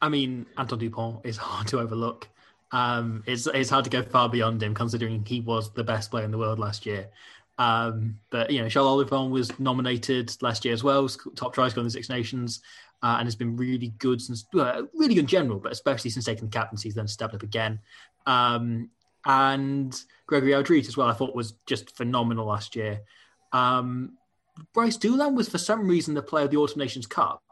I 0.00 0.08
mean, 0.08 0.46
Antoine 0.56 0.78
Dupont 0.78 1.26
is 1.26 1.36
hard 1.48 1.66
to 1.68 1.80
overlook. 1.80 2.28
Um, 2.70 3.24
it's 3.26 3.48
it's 3.48 3.70
hard 3.70 3.84
to 3.86 3.90
go 3.90 4.02
far 4.04 4.28
beyond 4.28 4.62
him, 4.62 4.72
considering 4.72 5.24
he 5.24 5.40
was 5.40 5.72
the 5.72 5.82
best 5.82 6.12
player 6.12 6.24
in 6.24 6.30
the 6.30 6.38
world 6.38 6.60
last 6.60 6.86
year. 6.86 7.08
Um, 7.58 8.18
but 8.30 8.50
you 8.50 8.62
know, 8.62 8.68
Charles 8.68 9.04
Ollivon 9.04 9.30
was 9.30 9.58
nominated 9.58 10.34
last 10.40 10.64
year 10.64 10.72
as 10.72 10.84
well, 10.84 11.08
top 11.08 11.52
try 11.52 11.68
scorer 11.68 11.82
in 11.82 11.86
the 11.86 11.90
Six 11.90 12.08
Nations, 12.08 12.62
uh, 13.02 13.16
and 13.18 13.26
has 13.26 13.34
been 13.34 13.56
really 13.56 13.94
good 13.98 14.22
since, 14.22 14.44
really 14.52 15.14
good 15.14 15.18
in 15.18 15.26
general, 15.26 15.58
but 15.58 15.72
especially 15.72 16.10
since 16.10 16.24
taking 16.24 16.44
the 16.44 16.50
captaincy, 16.50 16.88
he's 16.88 16.94
then 16.94 17.08
stepped 17.08 17.34
up 17.34 17.42
again. 17.42 17.80
Um, 18.26 18.90
and 19.24 20.00
Gregory 20.26 20.52
Alldritt 20.52 20.88
as 20.88 20.96
well, 20.96 21.08
I 21.08 21.12
thought 21.12 21.34
was 21.34 21.54
just 21.66 21.96
phenomenal 21.96 22.46
last 22.46 22.76
year. 22.76 23.00
Um, 23.52 24.16
Brice 24.74 24.96
Dulin 24.96 25.34
was 25.34 25.48
for 25.48 25.58
some 25.58 25.86
reason 25.86 26.14
the 26.14 26.22
player 26.22 26.44
of 26.44 26.50
the 26.50 26.56
Autumn 26.56 26.78
Nations 26.80 27.06
Cup. 27.06 27.42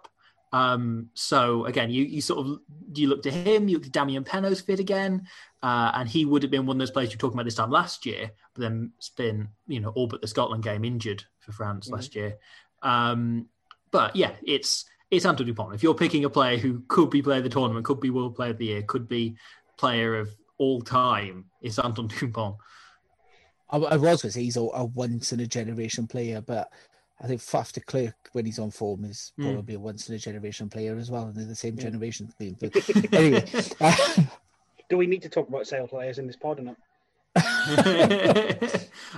Um, 0.52 1.10
so 1.14 1.64
again, 1.66 1.90
you 1.90 2.04
you 2.04 2.20
sort 2.20 2.46
of 2.46 2.60
you 2.94 3.08
look 3.08 3.22
to 3.24 3.30
him, 3.30 3.68
you 3.68 3.76
look 3.76 3.84
to 3.84 3.90
Damien 3.90 4.24
Penaud's 4.24 4.60
fit 4.60 4.80
again, 4.80 5.26
uh, 5.66 5.90
and 5.94 6.08
he 6.08 6.24
would 6.24 6.44
have 6.44 6.50
been 6.52 6.64
one 6.64 6.76
of 6.76 6.78
those 6.78 6.92
players 6.92 7.10
you're 7.10 7.18
talking 7.18 7.34
about 7.34 7.44
this 7.44 7.56
time 7.56 7.72
last 7.72 8.06
year, 8.06 8.30
but 8.54 8.62
then 8.62 8.92
been 9.16 9.48
you 9.66 9.80
know 9.80 9.88
all 9.96 10.06
but 10.06 10.20
the 10.20 10.28
Scotland 10.28 10.62
game 10.62 10.84
injured 10.84 11.24
for 11.40 11.50
France 11.50 11.86
mm-hmm. 11.86 11.96
last 11.96 12.14
year. 12.14 12.36
Um, 12.82 13.46
but 13.90 14.14
yeah, 14.14 14.30
it's 14.46 14.84
it's 15.10 15.26
Antoine 15.26 15.48
Dupont. 15.48 15.74
If 15.74 15.82
you're 15.82 15.94
picking 15.94 16.24
a 16.24 16.30
player 16.30 16.56
who 16.56 16.84
could 16.86 17.10
be 17.10 17.20
player 17.20 17.38
of 17.38 17.42
the 17.42 17.50
tournament, 17.50 17.84
could 17.84 17.98
be 17.98 18.10
world 18.10 18.36
player 18.36 18.52
of 18.52 18.58
the 18.58 18.66
year, 18.66 18.82
could 18.82 19.08
be 19.08 19.34
player 19.76 20.16
of 20.16 20.32
all 20.56 20.82
time, 20.82 21.46
it's 21.60 21.80
Antoine 21.80 22.06
Dupont. 22.06 22.54
I, 23.68 23.78
I 23.78 23.96
was 23.96 24.02
going 24.02 24.16
to 24.18 24.30
say 24.30 24.44
he's 24.44 24.56
a, 24.56 24.60
a 24.60 24.84
once 24.84 25.32
in 25.32 25.40
a 25.40 25.48
generation 25.48 26.06
player, 26.06 26.40
but 26.40 26.70
I 27.20 27.26
think 27.26 27.40
Faf 27.40 27.72
de 27.72 27.80
Klerk, 27.80 28.14
when 28.30 28.46
he's 28.46 28.60
on 28.60 28.70
form, 28.70 29.04
is 29.04 29.32
hmm. 29.36 29.50
probably 29.50 29.74
mm. 29.74 29.78
a 29.78 29.80
once 29.80 30.08
in 30.08 30.14
a 30.14 30.18
generation 30.18 30.68
player 30.68 30.96
as 30.96 31.10
well, 31.10 31.24
and 31.24 31.34
they're 31.34 31.44
the 31.44 31.56
same 31.56 31.76
generation. 31.76 32.32
But 32.38 33.12
anyway, 33.12 33.44
do 34.88 34.96
we 34.96 35.06
need 35.06 35.22
to 35.22 35.28
talk 35.28 35.48
about 35.48 35.66
sale 35.66 35.88
players 35.88 36.18
in 36.18 36.26
this 36.26 36.36
pod 36.36 36.60
or 36.60 36.62
not? 36.62 36.76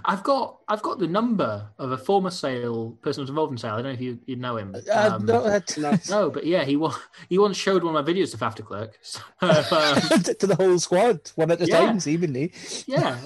I've 0.04 0.22
got 0.24 0.58
I've 0.66 0.82
got 0.82 0.98
the 0.98 1.06
number 1.06 1.68
of 1.78 1.92
a 1.92 1.98
former 1.98 2.30
Sale 2.30 2.98
person 3.00 3.22
who's 3.22 3.28
involved 3.28 3.52
in 3.52 3.58
Sale. 3.58 3.74
I 3.74 3.76
don't 3.76 3.84
know 3.84 3.90
if 3.90 4.00
you, 4.00 4.18
you 4.26 4.36
know 4.36 4.56
him. 4.56 4.74
Uh, 4.74 5.10
um, 5.14 5.24
no, 5.24 5.60
no, 5.76 5.98
no, 6.08 6.30
but 6.30 6.44
yeah, 6.44 6.64
he 6.64 6.80
he 7.28 7.38
once 7.38 7.56
showed 7.56 7.84
one 7.84 7.94
of 7.94 8.04
my 8.04 8.12
videos 8.12 8.32
to 8.32 8.36
Faf 8.36 8.56
de 8.56 8.62
Klerk 8.62 8.98
so, 9.02 9.20
um, 9.40 10.22
to 10.22 10.46
the 10.46 10.56
whole 10.56 10.78
squad, 10.80 11.30
one 11.36 11.50
at 11.52 11.60
a 11.60 11.66
yeah. 11.66 11.78
time, 11.78 12.00
seemingly. 12.00 12.52
Yeah, 12.86 13.18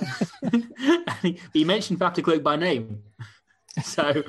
he, 1.23 1.39
he, 1.55 1.65
mentioned 1.65 1.99
Faf 1.99 2.15
de 2.15 2.23
Klerk 2.23 2.43
by 2.43 2.57
name. 2.57 3.03
So, 3.83 4.23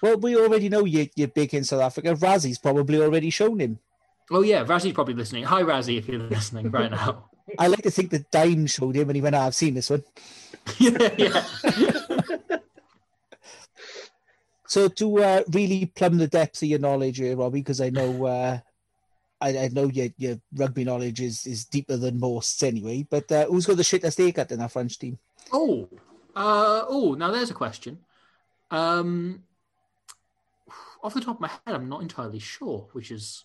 well, 0.00 0.16
we 0.18 0.36
already 0.36 0.70
know 0.70 0.86
you, 0.86 1.08
you're 1.16 1.28
big 1.28 1.52
in 1.52 1.64
South 1.64 1.82
Africa. 1.82 2.14
Rassie's 2.14 2.58
probably 2.58 3.02
already 3.02 3.28
shown 3.28 3.60
him. 3.60 3.78
Oh 4.30 4.42
yeah, 4.42 4.64
Rassie's 4.64 4.94
probably 4.94 5.14
listening. 5.14 5.44
Hi 5.44 5.62
Rassie, 5.62 5.98
if 5.98 6.08
you're 6.08 6.18
listening 6.18 6.70
right 6.70 6.90
now. 6.90 7.30
I 7.58 7.66
like 7.66 7.82
to 7.82 7.90
think 7.90 8.10
that 8.10 8.30
Dime 8.30 8.66
showed 8.66 8.96
him 8.96 9.10
and 9.10 9.16
he 9.16 9.22
went, 9.22 9.34
oh, 9.34 9.40
I've 9.40 9.54
seen 9.54 9.74
this 9.74 9.90
one. 9.90 10.02
yeah, 10.78 11.14
yeah. 11.18 11.44
so 14.66 14.88
to 14.88 15.18
uh, 15.18 15.42
really 15.52 15.86
plumb 15.86 16.16
the 16.16 16.26
depths 16.26 16.62
of 16.62 16.68
your 16.68 16.78
knowledge 16.78 17.18
here, 17.18 17.36
Robbie, 17.36 17.60
because 17.60 17.82
I 17.82 17.90
know 17.90 18.24
uh, 18.24 18.58
I, 19.42 19.58
I, 19.58 19.68
know 19.68 19.88
your, 19.88 20.08
your 20.16 20.40
rugby 20.54 20.84
knowledge 20.84 21.20
is, 21.20 21.46
is 21.46 21.66
deeper 21.66 21.98
than 21.98 22.18
most 22.18 22.64
anyway, 22.64 23.06
but 23.08 23.30
uh, 23.30 23.44
who's 23.44 23.66
got 23.66 23.76
the 23.76 23.82
shittest 23.82 24.16
haircut 24.16 24.50
in 24.50 24.62
our 24.62 24.70
French 24.70 24.98
team? 24.98 25.18
Oh, 25.52 25.86
uh, 26.34 26.84
oh, 26.88 27.14
now 27.18 27.30
there's 27.30 27.50
a 27.50 27.54
question. 27.54 27.98
Um, 28.70 29.42
off 31.02 31.12
the 31.12 31.20
top 31.20 31.36
of 31.36 31.40
my 31.40 31.48
head, 31.48 31.74
I'm 31.74 31.90
not 31.90 32.00
entirely 32.00 32.38
sure, 32.38 32.88
which 32.92 33.10
is 33.10 33.44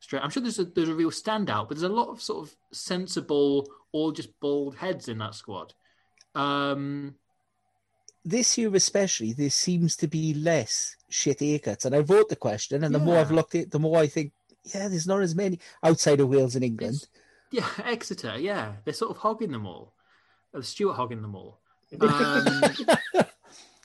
straight. 0.00 0.22
I'm 0.22 0.30
sure 0.30 0.42
there's 0.42 0.58
a 0.58 0.64
there's 0.64 0.88
a 0.88 0.94
real 0.94 1.10
standout, 1.10 1.68
but 1.68 1.76
there's 1.78 1.82
a 1.82 1.88
lot 1.88 2.08
of 2.08 2.22
sort 2.22 2.46
of 2.46 2.56
sensible 2.72 3.68
or 3.92 4.12
just 4.12 4.38
bald 4.40 4.76
heads 4.76 5.08
in 5.08 5.18
that 5.18 5.34
squad. 5.34 5.74
Um, 6.34 7.14
this 8.24 8.58
year 8.58 8.74
especially, 8.74 9.32
there 9.32 9.50
seems 9.50 9.96
to 9.96 10.06
be 10.06 10.34
less 10.34 10.96
shit 11.08 11.38
haircuts. 11.38 11.84
And 11.84 11.94
I 11.94 12.00
wrote 12.00 12.28
the 12.28 12.36
question, 12.36 12.84
and 12.84 12.94
the 12.94 12.98
yeah. 12.98 13.04
more 13.04 13.18
I've 13.18 13.30
looked 13.30 13.54
at 13.54 13.62
it, 13.62 13.70
the 13.70 13.78
more 13.78 13.98
I 13.98 14.06
think, 14.06 14.32
yeah, 14.64 14.88
there's 14.88 15.06
not 15.06 15.22
as 15.22 15.34
many 15.34 15.58
outside 15.82 16.20
of 16.20 16.28
Wales 16.28 16.54
and 16.54 16.64
England. 16.64 16.96
It's, 16.96 17.08
yeah, 17.50 17.68
Exeter, 17.84 18.38
yeah. 18.38 18.74
They're 18.84 18.94
sort 18.94 19.10
of 19.10 19.18
hogging 19.18 19.52
them 19.52 19.66
all. 19.66 19.94
Uh, 20.54 20.62
Stuart 20.62 20.94
hogging 20.94 21.22
them 21.22 21.34
all. 21.34 21.60
Um, 22.02 23.24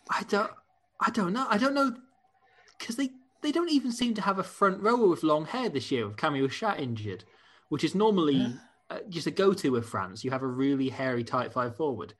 I 0.09 0.23
don't 0.27 0.51
I 0.99 1.09
don't 1.09 1.31
know. 1.31 1.47
I 1.49 1.57
don't 1.57 1.73
know 1.73 1.95
because 2.77 2.97
they 2.97 3.11
they 3.43 3.51
don't 3.51 3.71
even 3.71 3.91
seem 3.91 4.13
to 4.15 4.21
have 4.21 4.39
a 4.39 4.43
front 4.43 4.81
rower 4.81 5.07
with 5.07 5.23
long 5.23 5.45
hair 5.45 5.69
this 5.69 5.91
year 5.91 6.07
with 6.07 6.17
Camille 6.17 6.47
Chat 6.47 6.79
injured, 6.79 7.23
which 7.69 7.83
is 7.83 7.93
normally 7.93 8.35
yeah. 8.35 8.53
uh, 8.89 8.99
just 9.09 9.27
a 9.27 9.31
go-to 9.31 9.71
with 9.71 9.85
France. 9.85 10.23
You 10.23 10.31
have 10.31 10.41
a 10.41 10.47
really 10.47 10.89
hairy 10.89 11.23
tight 11.23 11.53
five 11.53 11.75
forward. 11.75 12.13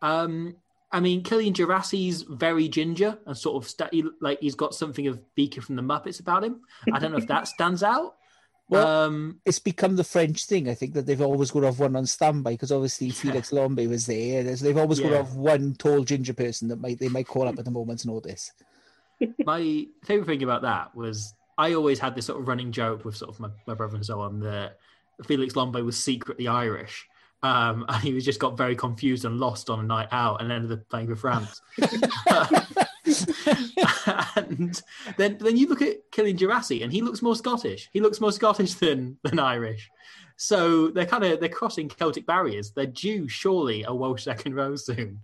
Um, 0.00 0.56
I 0.92 1.00
mean, 1.00 1.22
Killian 1.24 1.54
Geraci's 1.54 2.22
very 2.22 2.68
ginger 2.68 3.18
and 3.26 3.36
sort 3.36 3.62
of 3.62 3.68
sta- 3.68 3.90
like 4.20 4.40
he's 4.40 4.54
got 4.54 4.74
something 4.74 5.08
of 5.08 5.34
Beaker 5.34 5.60
from 5.60 5.74
the 5.76 5.82
Muppets 5.82 6.20
about 6.20 6.44
him. 6.44 6.60
I 6.92 7.00
don't 7.00 7.10
know 7.10 7.18
if 7.18 7.26
that 7.26 7.48
stands 7.48 7.82
out. 7.82 8.14
Well, 8.66 8.86
um, 8.86 9.40
it's 9.44 9.58
become 9.58 9.96
the 9.96 10.04
French 10.04 10.46
thing. 10.46 10.70
I 10.70 10.74
think 10.74 10.94
that 10.94 11.04
they've 11.04 11.20
always 11.20 11.50
got 11.50 11.60
to 11.60 11.66
have 11.66 11.80
one 11.80 11.96
on 11.96 12.06
standby 12.06 12.52
because 12.52 12.72
obviously 12.72 13.10
Felix 13.10 13.50
Lambey 13.50 13.86
was 13.86 14.06
there. 14.06 14.42
They've 14.42 14.78
always 14.78 15.00
got 15.00 15.10
to 15.10 15.18
have 15.18 15.34
one 15.34 15.74
tall 15.74 16.02
ginger 16.02 16.32
person 16.32 16.68
that 16.68 16.80
might 16.80 16.98
they 16.98 17.10
might 17.10 17.26
call 17.26 17.46
up 17.46 17.58
at 17.58 17.66
the 17.66 17.70
moment's 17.70 18.06
notice. 18.06 18.52
My 19.44 19.86
favorite 20.04 20.26
thing 20.26 20.42
about 20.42 20.62
that 20.62 20.94
was 20.94 21.34
I 21.56 21.74
always 21.74 21.98
had 21.98 22.14
this 22.14 22.26
sort 22.26 22.40
of 22.40 22.48
running 22.48 22.72
joke 22.72 23.04
with 23.04 23.16
sort 23.16 23.30
of 23.30 23.40
my, 23.40 23.48
my 23.66 23.74
brother 23.74 23.96
and 23.96 24.04
so 24.04 24.20
on 24.20 24.40
that 24.40 24.78
Felix 25.24 25.54
Lambey 25.54 25.84
was 25.84 25.96
secretly 25.96 26.48
Irish. 26.48 27.06
Um, 27.42 27.84
and 27.88 28.02
he 28.02 28.14
was 28.14 28.24
just 28.24 28.40
got 28.40 28.56
very 28.56 28.74
confused 28.74 29.26
and 29.26 29.38
lost 29.38 29.68
on 29.68 29.78
a 29.78 29.82
night 29.82 30.08
out 30.12 30.40
and 30.40 30.50
ended 30.50 30.72
up 30.72 30.88
playing 30.88 31.08
for 31.08 31.16
France. 31.16 31.60
and 34.36 34.80
then 35.18 35.36
then 35.38 35.56
you 35.56 35.68
look 35.68 35.82
at 35.82 36.10
Killian 36.10 36.38
Geraci 36.38 36.82
and 36.82 36.90
he 36.90 37.02
looks 37.02 37.20
more 37.20 37.36
Scottish. 37.36 37.90
He 37.92 38.00
looks 38.00 38.18
more 38.20 38.32
Scottish 38.32 38.74
than 38.74 39.18
than 39.22 39.38
Irish. 39.38 39.90
So 40.36 40.88
they're 40.88 41.06
kind 41.06 41.22
of 41.24 41.38
they're 41.38 41.50
crossing 41.50 41.88
Celtic 41.88 42.26
barriers. 42.26 42.70
They're 42.70 42.86
due 42.86 43.28
surely 43.28 43.84
a 43.84 43.94
Welsh 43.94 44.24
second 44.24 44.54
row 44.54 44.74
soon. 44.76 45.20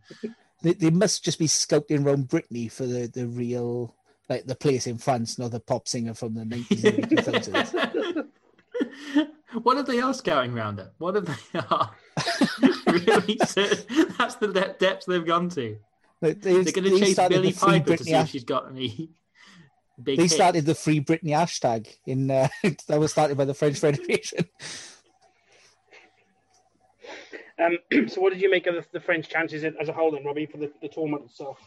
They, 0.62 0.74
they 0.74 0.90
must 0.90 1.24
just 1.24 1.38
be 1.38 1.46
scouting 1.46 2.06
around 2.06 2.28
Brittany 2.28 2.68
for 2.68 2.86
the, 2.86 3.06
the 3.06 3.26
real 3.26 3.94
like 4.28 4.46
the 4.46 4.54
place 4.54 4.86
in 4.86 4.98
France, 4.98 5.38
not 5.38 5.50
the 5.50 5.60
pop 5.60 5.88
singer 5.88 6.14
from 6.14 6.34
the 6.34 6.44
nineties 6.44 6.84
and 6.84 7.10
two 7.10 7.16
thousands. 7.16 7.74
what 9.62 9.76
are 9.76 9.82
they 9.82 10.00
are 10.00 10.14
scouting 10.14 10.56
around 10.56 10.78
her? 10.78 10.92
What 10.98 11.16
are 11.16 11.20
they 11.20 11.34
are 11.70 11.90
really? 12.86 13.36
That's 14.18 14.36
the 14.36 14.50
de- 14.52 14.76
depths 14.78 15.06
they've 15.06 15.26
gone 15.26 15.48
to. 15.50 15.76
They, 16.20 16.34
They're 16.34 16.64
going 16.64 16.84
to 16.84 16.98
chase 16.98 17.14
started 17.14 17.36
Billy 17.36 17.52
the 17.52 17.58
Free 17.58 17.80
Piper 17.80 17.96
to 17.96 18.04
see 18.04 18.12
Britney 18.12 18.22
if 18.22 18.28
she's 18.28 18.44
got 18.44 18.68
any 18.70 19.10
big. 20.02 20.16
They 20.18 20.24
hits. 20.24 20.34
started 20.34 20.66
the 20.66 20.74
Free 20.74 21.00
Britney 21.00 21.30
hashtag 21.30 21.88
in 22.06 22.30
uh, 22.30 22.48
that 22.86 23.00
was 23.00 23.12
started 23.12 23.36
by 23.36 23.46
the 23.46 23.54
French 23.54 23.78
Federation. 23.78 24.46
Um, 27.60 27.78
so, 28.08 28.20
what 28.20 28.32
did 28.32 28.42
you 28.42 28.50
make 28.50 28.66
of 28.66 28.74
the, 28.74 28.84
the 28.92 29.00
French 29.00 29.28
chances 29.28 29.64
as 29.64 29.88
a 29.88 29.92
whole, 29.92 30.10
then, 30.10 30.24
Robbie, 30.24 30.46
for 30.46 30.58
the, 30.58 30.70
the 30.82 30.88
tournament 30.88 31.24
itself? 31.26 31.58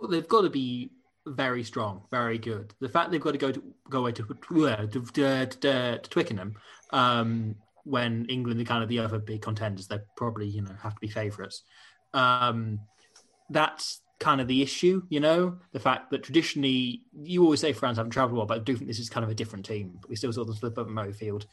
Well, 0.00 0.10
they've 0.10 0.28
got 0.28 0.42
to 0.42 0.50
be 0.50 0.90
very 1.26 1.64
strong, 1.64 2.02
very 2.10 2.38
good. 2.38 2.74
The 2.80 2.88
fact 2.88 3.10
they've 3.10 3.20
got 3.20 3.32
to 3.32 3.38
go 3.38 3.52
to 3.52 3.62
go 3.88 4.00
away 4.00 4.12
to 4.12 4.22
to, 4.22 4.86
to, 4.88 5.46
to, 5.46 5.98
to 5.98 6.10
Twickenham 6.10 6.56
um, 6.90 7.56
when 7.84 8.26
England 8.26 8.60
are 8.60 8.64
kind 8.64 8.82
of 8.82 8.88
the 8.88 8.98
other 8.98 9.18
big 9.18 9.42
contenders, 9.42 9.86
they 9.86 9.98
probably 10.16 10.46
you 10.46 10.62
know 10.62 10.74
have 10.82 10.94
to 10.94 11.00
be 11.00 11.08
favourites. 11.08 11.62
Um, 12.12 12.80
that's 13.50 14.00
kind 14.20 14.40
of 14.40 14.48
the 14.48 14.62
issue, 14.62 15.02
you 15.08 15.20
know. 15.20 15.58
The 15.72 15.80
fact 15.80 16.10
that 16.10 16.22
traditionally 16.22 17.02
you 17.12 17.42
always 17.42 17.60
say 17.60 17.72
France 17.72 17.96
haven't 17.96 18.12
travelled 18.12 18.36
well, 18.36 18.46
but 18.46 18.58
I 18.58 18.60
do 18.60 18.76
think 18.76 18.88
this 18.88 18.98
is 18.98 19.10
kind 19.10 19.24
of 19.24 19.30
a 19.30 19.34
different 19.34 19.64
team. 19.66 19.98
We 20.08 20.16
still 20.16 20.32
saw 20.32 20.44
them 20.44 20.54
slip 20.54 20.78
up 20.78 20.86
at 20.86 20.92
Murrayfield, 20.92 21.46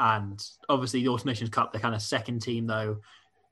and 0.00 0.44
obviously 0.68 1.02
the 1.02 1.08
Autumn 1.08 1.28
Nations 1.28 1.50
Cup, 1.50 1.72
they're 1.72 1.80
kind 1.80 1.94
of 1.94 2.02
second 2.02 2.40
team 2.40 2.66
though, 2.66 2.98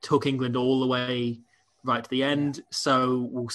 took 0.01 0.25
England 0.25 0.55
all 0.55 0.79
the 0.81 0.87
way 0.87 1.39
right 1.83 2.03
to 2.03 2.09
the 2.09 2.23
end. 2.23 2.61
So 2.71 3.27
we'll. 3.31 3.49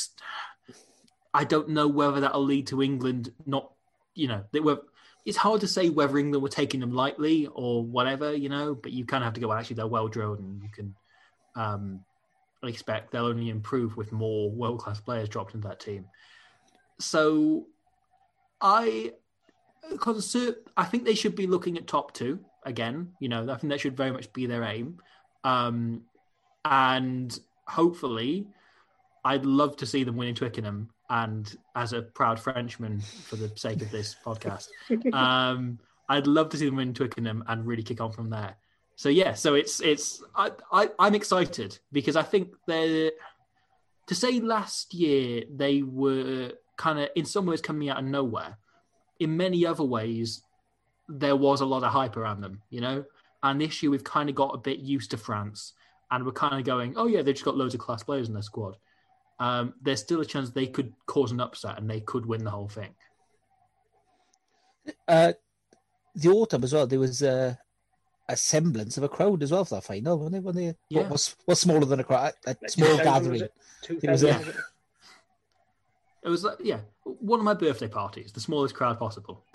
I 1.35 1.45
don't 1.45 1.69
know 1.69 1.87
whether 1.87 2.21
that'll 2.21 2.43
lead 2.45 2.69
to 2.69 2.83
England 2.83 3.33
not, 3.47 3.71
you 4.15 4.29
know, 4.29 4.45
they 4.53 4.61
were. 4.61 4.81
It's 5.27 5.37
hard 5.37 5.61
to 5.61 5.69
say 5.69 5.91
whether 5.91 6.17
England 6.17 6.43
were 6.43 6.49
taking 6.49 6.81
them 6.81 6.93
lightly 6.93 7.47
or 7.49 7.85
whatever, 7.85 8.35
you 8.35 8.49
know. 8.49 8.75
But 8.75 8.93
you 8.93 9.05
kind 9.05 9.23
of 9.23 9.27
have 9.27 9.35
to 9.35 9.41
go. 9.41 9.49
Well, 9.49 9.59
actually, 9.59 9.77
they're 9.77 9.87
well 9.87 10.09
drilled, 10.09 10.39
and 10.39 10.63
you 10.63 10.71
can 10.71 10.95
um, 11.55 12.01
expect 12.63 13.13
they'll 13.13 13.27
only 13.27 13.51
improve 13.51 13.97
with 13.97 14.11
more 14.11 14.51
world 14.51 14.81
class 14.81 15.01
players 15.01 15.29
dropped 15.29 15.55
into 15.55 15.69
that 15.69 15.81
team. 15.81 16.07
So, 16.99 17.67
I 18.63 19.13
concert. 19.99 20.67
I 20.79 20.85
think 20.85 21.05
they 21.05 21.15
should 21.15 21.37
be 21.37 21.47
looking 21.47 21.77
at 21.77 21.87
top 21.87 22.15
two 22.15 22.41
again. 22.65 23.13
You 23.21 23.29
know, 23.29 23.51
I 23.51 23.57
think 23.57 23.71
that 23.71 23.81
should 23.81 23.97
very 23.97 24.11
much 24.11 24.33
be 24.33 24.47
their 24.47 24.65
aim, 24.65 24.99
um, 25.45 26.03
and 26.65 27.39
hopefully 27.67 28.47
I'd 29.25 29.47
love 29.47 29.77
to 29.79 29.87
see 29.87 30.05
them 30.05 30.17
winning 30.17 30.35
Twickenham. 30.35 30.91
And 31.11 31.57
as 31.75 31.95
a 31.95 32.03
proud 32.03 32.39
Frenchman, 32.39 33.01
for 33.01 33.37
the 33.37 33.51
sake 33.57 33.81
of 33.81 33.91
this 33.91 34.15
podcast, 34.25 34.69
um, 35.15 35.79
I'd 36.09 36.27
love 36.27 36.51
to 36.51 36.59
see 36.59 36.67
them 36.67 36.77
win 36.77 36.93
Twickenham 36.93 37.45
and 37.49 37.67
really 37.67 37.83
kick 37.83 38.01
on 38.01 38.13
from 38.13 38.31
there. 38.31 38.57
So 38.97 39.09
yeah, 39.09 39.35
so 39.35 39.55
it's 39.55 39.81
it's 39.81 40.23
I, 40.35 40.51
I 40.73 40.91
I'm 40.99 41.15
excited 41.15 41.79
because 41.93 42.17
I 42.17 42.23
think 42.23 42.49
they're 42.67 43.13
to 44.09 44.15
say 44.15 44.41
last 44.41 44.93
year 44.93 45.45
they 45.55 45.83
were 45.83 46.53
kind 46.77 46.99
of 46.99 47.09
in 47.15 47.25
some 47.25 47.47
ways 47.47 47.61
coming 47.61 47.91
out 47.91 47.99
of 47.99 48.05
nowhere. 48.05 48.59
In 49.21 49.37
many 49.37 49.65
other 49.65 49.85
ways, 49.85 50.43
there 51.09 51.37
was 51.37 51.61
a 51.61 51.67
lot 51.67 51.83
of 51.83 51.93
hype 51.93 52.17
around 52.17 52.41
them, 52.41 52.63
you 52.71 52.81
know. 52.81 53.05
And 53.43 53.61
this 53.61 53.83
year 53.83 53.91
we've 53.91 54.05
kind 54.05 54.29
of 54.29 54.35
got 54.35 54.55
a 54.55 54.59
bit 54.59 54.79
used 54.81 55.11
to 55.13 55.17
France, 55.17 55.73
and 56.11 56.25
we're 56.25 56.33
kind 56.33 56.55
of 56.59 56.65
going, 56.65 56.95
oh 56.97 57.07
yeah, 57.07 57.23
they've 57.23 57.35
just 57.35 57.45
got 57.45 57.57
loads 57.57 57.75
of 57.75 57.81
class 57.81 58.03
players 58.03 58.29
in 58.29 58.35
their 58.35 58.43
squad 58.43 58.77
um, 59.41 59.75
there's 59.81 60.01
still 60.01 60.21
a 60.21 60.25
chance 60.25 60.51
they 60.51 60.67
could 60.67 60.93
cause 61.07 61.31
an 61.31 61.41
upset 61.41 61.79
and 61.79 61.89
they 61.89 62.01
could 62.01 62.27
win 62.27 62.43
the 62.43 62.51
whole 62.51 62.67
thing. 62.69 62.93
Uh, 65.07 65.33
the 66.15 66.29
autumn 66.29 66.65
as 66.65 66.73
well. 66.73 66.87
There 66.87 66.99
was 66.99 67.23
a, 67.23 67.59
a 68.29 68.37
semblance 68.37 68.97
of 68.97 69.05
a 69.05 69.09
crowd 69.09 69.43
as 69.43 69.53
well 69.53 69.65
for 69.65 69.77
that 69.77 69.85
final. 69.85 70.19
When 70.19 70.33
they, 70.33 70.41
when 70.41 70.57
they 70.57 70.75
Yeah. 70.89 71.03
what 71.03 71.11
was 71.11 71.37
was 71.47 71.61
smaller 71.61 71.85
than 71.85 72.01
a 72.01 72.05
crowd, 72.05 72.33
a, 72.47 72.57
a 72.65 72.69
small 72.69 72.97
gathering. 72.97 73.43
was 73.43 73.43
it? 73.43 73.53
It 74.03 74.11
was 74.11 74.21
2000, 74.23 74.29
a- 74.29 74.39
was 74.39 74.57
it? 76.23 76.27
It 76.27 76.31
was 76.31 76.45
like, 76.45 76.59
yeah, 76.63 76.81
one 77.05 77.41
of 77.41 77.45
my 77.45 77.55
birthday 77.55 77.89
parties, 77.89 78.33
the 78.33 78.41
smallest 78.41 78.75
crowd 78.75 78.99
possible. 78.99 79.45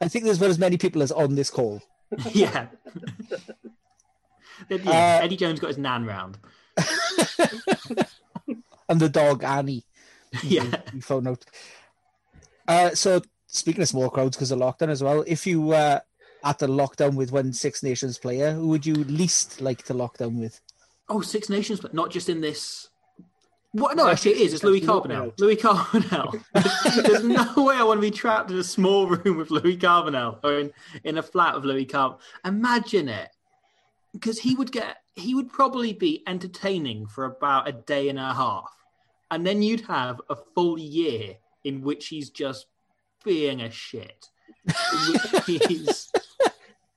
I 0.00 0.08
think 0.08 0.24
there's 0.24 0.38
about 0.38 0.50
as 0.50 0.58
many 0.58 0.76
people 0.76 1.02
as 1.02 1.12
on 1.12 1.34
this 1.34 1.50
call. 1.50 1.82
yeah. 2.32 2.68
Then, 4.68 4.82
yeah, 4.84 5.18
Uh, 5.20 5.24
Eddie 5.24 5.36
Jones 5.36 5.60
got 5.60 5.68
his 5.68 5.78
nan 5.78 6.04
round. 6.04 6.38
and 8.88 9.00
the 9.00 9.08
dog 9.08 9.44
Annie. 9.44 9.84
Yeah. 10.42 10.64
you 10.92 11.00
found 11.00 11.28
out. 11.28 11.44
Uh, 12.68 12.90
so 12.90 13.20
speaking 13.46 13.82
of 13.82 13.88
small 13.88 14.10
crowds 14.10 14.36
because 14.36 14.50
of 14.50 14.58
lockdown 14.58 14.88
as 14.88 15.02
well, 15.02 15.24
if 15.26 15.46
you 15.46 15.72
uh, 15.72 16.00
at 16.44 16.58
the 16.58 16.66
lockdown 16.68 17.14
with 17.14 17.32
one 17.32 17.52
Six 17.52 17.82
Nations 17.82 18.18
player, 18.18 18.52
who 18.52 18.68
would 18.68 18.86
you 18.86 18.94
least 18.94 19.60
like 19.60 19.82
to 19.84 19.94
lockdown 19.94 20.38
with? 20.38 20.60
Oh, 21.08 21.20
Six 21.20 21.48
Nations, 21.48 21.80
but 21.80 21.94
not 21.94 22.10
just 22.10 22.28
in 22.28 22.40
this. 22.40 22.89
What? 23.72 23.96
No, 23.96 24.08
actually, 24.08 24.32
it 24.32 24.38
is. 24.38 24.54
It's 24.54 24.64
Louis 24.64 24.80
Carbonel. 24.80 25.32
Louis 25.38 25.56
Carbonel. 25.56 26.42
There's 27.06 27.22
no 27.22 27.64
way 27.64 27.76
I 27.76 27.84
want 27.84 27.98
to 27.98 28.02
be 28.02 28.10
trapped 28.10 28.50
in 28.50 28.58
a 28.58 28.64
small 28.64 29.06
room 29.06 29.36
with 29.36 29.50
Louis 29.50 29.76
Carbonel 29.76 30.38
or 30.42 30.58
in, 30.58 30.72
in 31.04 31.18
a 31.18 31.22
flat 31.22 31.54
with 31.54 31.64
Louis 31.64 31.86
Carbonel. 31.86 32.18
Imagine 32.44 33.08
it. 33.08 33.28
Because 34.12 34.40
he 34.40 34.56
would 34.56 34.72
get, 34.72 34.96
he 35.14 35.36
would 35.36 35.52
probably 35.52 35.92
be 35.92 36.24
entertaining 36.26 37.06
for 37.06 37.26
about 37.26 37.68
a 37.68 37.72
day 37.72 38.08
and 38.08 38.18
a 38.18 38.34
half. 38.34 38.74
And 39.30 39.46
then 39.46 39.62
you'd 39.62 39.82
have 39.82 40.20
a 40.28 40.34
full 40.34 40.76
year 40.76 41.36
in 41.62 41.82
which 41.82 42.08
he's 42.08 42.30
just 42.30 42.66
being 43.24 43.60
a 43.60 43.70
shit. 43.70 44.26
In 44.66 45.12
which 45.12 45.44
he's 45.68 46.12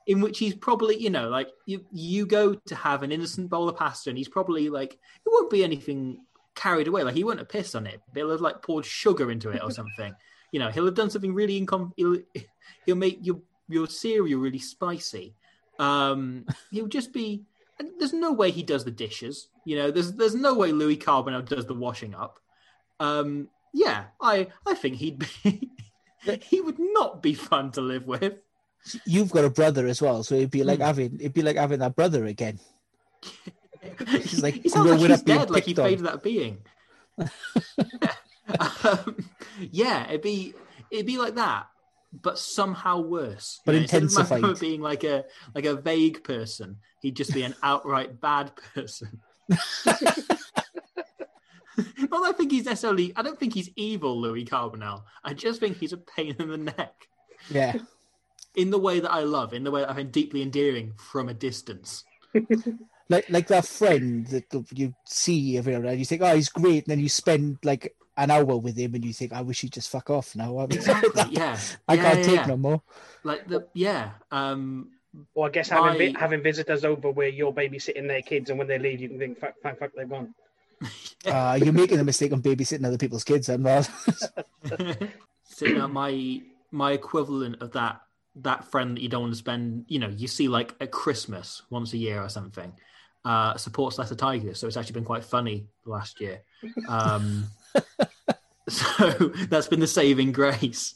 in 0.08 0.22
which 0.22 0.40
he's 0.40 0.56
probably, 0.56 0.98
you 0.98 1.12
know, 1.12 1.30
like 1.30 1.50
you 1.68 1.86
you 1.92 2.26
go 2.26 2.56
to 2.56 2.76
have 2.76 3.04
an 3.04 3.12
innocent 3.12 3.50
bowl 3.50 3.70
of 3.70 3.78
pasta 3.78 4.10
and 4.10 4.18
he's 4.18 4.28
probably 4.28 4.70
like 4.70 4.94
it 4.94 5.30
won't 5.32 5.52
be 5.52 5.64
anything 5.64 6.18
carried 6.56 6.88
away. 6.88 7.04
Like 7.04 7.16
he 7.16 7.24
won't 7.24 7.40
have 7.40 7.50
pissed 7.50 7.76
on 7.76 7.88
it. 7.88 8.02
He'll 8.14 8.32
have 8.32 8.42
like 8.42 8.62
poured 8.62 8.86
sugar 8.86 9.32
into 9.32 9.50
it 9.50 9.62
or 9.64 9.72
something. 9.80 10.14
you 10.52 10.60
know, 10.60 10.70
he'll 10.70 10.86
have 10.86 10.96
done 10.96 11.10
something 11.10 11.34
really 11.34 11.60
incom 11.60 11.92
he'll, 11.98 12.20
he'll 12.86 12.96
make 12.96 13.20
your 13.22 13.40
your 13.68 13.88
cereal 13.88 14.40
really 14.40 14.60
spicy. 14.60 15.36
Um 15.80 16.46
he'll 16.72 16.88
just 16.88 17.12
be 17.14 17.44
and 17.80 17.90
there's 17.98 18.14
no 18.14 18.32
way 18.32 18.52
he 18.52 18.62
does 18.64 18.84
the 18.86 18.92
dishes. 18.92 19.48
You 19.66 19.78
know, 19.78 19.92
there's 19.92 20.14
there's 20.14 20.36
no 20.36 20.54
way 20.54 20.72
Louis 20.72 20.98
Carbonel 20.98 21.44
does 21.48 21.66
the 21.66 21.74
washing 21.74 22.14
up. 22.14 22.40
Um 23.00 23.50
yeah, 23.74 24.06
I 24.22 24.48
I 24.68 24.76
think 24.76 24.98
he'd 24.98 25.20
be 25.20 25.72
he 26.42 26.62
would 26.62 26.78
not 26.80 27.24
be 27.24 27.34
fun 27.34 27.72
to 27.72 27.82
live 27.82 28.06
with. 28.06 28.36
You've 29.06 29.32
got 29.32 29.46
a 29.46 29.50
brother 29.50 29.88
as 29.88 30.02
well, 30.02 30.24
so 30.24 30.36
it'd 30.36 30.52
be 30.52 30.64
like 30.64 30.80
Hmm. 30.80 30.86
having 30.86 31.16
it'd 31.20 31.34
be 31.34 31.42
like 31.42 31.56
having 31.58 31.80
that 31.80 31.96
brother 31.96 32.26
again. 32.26 32.60
He's 34.08 34.42
like 34.44 34.56
he 34.56 34.70
sounds 34.70 34.90
like 34.90 35.00
he's 35.10 35.22
dead, 35.22 35.50
like 35.50 35.64
he 35.66 35.74
faded 35.74 36.06
that 36.06 36.24
being. 36.24 36.60
um, 38.84 39.16
yeah, 39.60 40.08
it'd 40.10 40.22
be 40.22 40.54
it'd 40.92 41.06
be 41.06 41.18
like 41.18 41.36
that, 41.36 41.68
but 42.22 42.38
somehow 42.40 43.00
worse. 43.02 43.62
But 43.66 43.74
You 43.74 43.80
know, 43.80 43.84
instead 43.84 44.04
of 44.04 44.12
my 44.14 44.16
intensified. 44.22 44.42
brother 44.42 44.60
being 44.60 44.82
like 44.82 45.04
a 45.04 45.26
like 45.56 45.66
a 45.66 45.76
vague 45.76 46.24
person, 46.24 46.78
he'd 47.02 47.16
just 47.16 47.34
be 47.34 47.44
an 47.44 47.56
outright 47.64 48.20
bad 48.20 48.52
person. 48.74 49.22
Not 51.98 52.22
that 52.22 52.30
I 52.30 52.32
think 52.38 52.52
he's 52.52 52.66
necessarily. 52.66 53.14
I 53.16 53.22
don't 53.24 53.40
think 53.40 53.54
he's 53.54 53.70
evil, 53.76 54.20
Louis 54.20 54.46
Carbonel. 54.46 55.04
I 55.24 55.34
just 55.34 55.60
think 55.60 55.78
he's 55.78 55.94
a 55.94 55.98
pain 55.98 56.36
in 56.38 56.50
the 56.50 56.58
neck 56.58 57.08
Yeah. 57.50 57.78
in 58.56 58.70
the 58.70 58.78
way 58.78 59.00
that 59.00 59.12
I 59.12 59.22
love, 59.22 59.54
in 59.54 59.64
the 59.64 59.72
way 59.72 59.82
that 59.82 59.90
I 59.90 59.94
find 59.96 60.12
deeply 60.12 60.42
endearing 60.44 60.94
from 60.98 61.30
a 61.30 61.34
distance. 61.34 62.04
Like 63.10 63.30
like 63.30 63.48
that 63.48 63.66
friend 63.66 64.26
that 64.28 64.46
you 64.74 64.94
see 65.06 65.58
everywhere 65.58 65.86
and 65.88 66.00
you 66.00 66.06
think, 66.06 66.22
oh, 66.22 66.36
he's 66.36 66.50
great, 66.50 66.86
and 66.86 66.92
then 66.92 67.00
you 67.00 67.10
spend 67.10 67.58
like 67.64 67.96
an 68.18 68.30
hour 68.32 68.58
with 68.58 68.78
him 68.78 68.94
and 68.96 69.04
you 69.04 69.12
think, 69.14 69.34
I 69.34 69.42
wish 69.42 69.62
he'd 69.62 69.74
just 69.74 69.90
fuck 69.90 70.10
off 70.10 70.36
now. 70.36 70.60
I 70.60 70.68
mean, 70.68 70.78
Exactly. 70.78 71.24
Yeah. 71.32 71.58
I 71.88 71.96
Yeah, 71.96 72.02
can't 72.04 72.20
yeah, 72.20 72.26
take 72.26 72.36
yeah. 72.36 72.46
no 72.46 72.58
more. 72.58 72.82
Like 73.24 73.48
the 73.48 73.68
yeah. 73.74 74.12
Um. 74.32 74.90
Or 75.36 75.46
I 75.46 75.50
guess 75.52 75.70
having 75.70 75.98
vi- 75.98 76.12
My- 76.14 76.20
having 76.20 76.42
visitors 76.42 76.84
over 76.84 77.12
where 77.12 77.28
you're 77.28 77.54
babysitting 77.54 78.08
their 78.08 78.24
kids, 78.24 78.50
and 78.50 78.58
when 78.58 78.68
they 78.68 78.80
leave, 78.80 79.00
you 79.00 79.10
can 79.10 79.20
think, 79.20 79.38
"Fuck, 79.40 79.54
fuck, 79.62 79.78
fuck 79.78 79.92
they've 79.96 80.10
gone." 80.10 80.34
Uh, 81.26 81.58
you're 81.64 81.72
making 81.72 82.00
a 82.00 82.04
mistake 82.04 82.34
on 82.34 82.42
babysitting 82.42 82.86
other 82.86 82.98
people's 82.98 83.24
kids, 83.24 83.48
and 83.48 83.64
well, 83.64 83.84
so 85.44 85.66
now 85.68 85.88
my 85.88 86.42
my 86.72 86.92
equivalent 86.92 87.62
of 87.62 87.72
that 87.74 88.02
that 88.36 88.66
friend 88.66 88.98
that 88.98 89.02
you 89.02 89.08
don't 89.10 89.22
want 89.22 89.34
to 89.34 89.38
spend 89.38 89.86
you 89.88 90.00
know 90.00 90.10
you 90.10 90.28
see 90.28 90.48
like 90.48 90.74
at 90.82 90.92
christmas 90.92 91.62
once 91.70 91.94
a 91.94 91.98
year 91.98 92.22
or 92.22 92.28
something 92.30 92.74
uh 93.26 93.56
supports 93.58 93.98
Leicester 93.98 94.16
Tigers 94.16 94.60
so 94.60 94.68
it's 94.68 94.78
actually 94.78 94.94
been 94.94 95.06
quite 95.06 95.24
funny 95.24 95.68
last 95.86 96.20
year 96.20 96.42
um 96.88 97.46
so 98.70 99.10
that's 99.50 99.68
been 99.68 99.80
the 99.80 99.88
saving 99.88 100.32
grace 100.32 100.96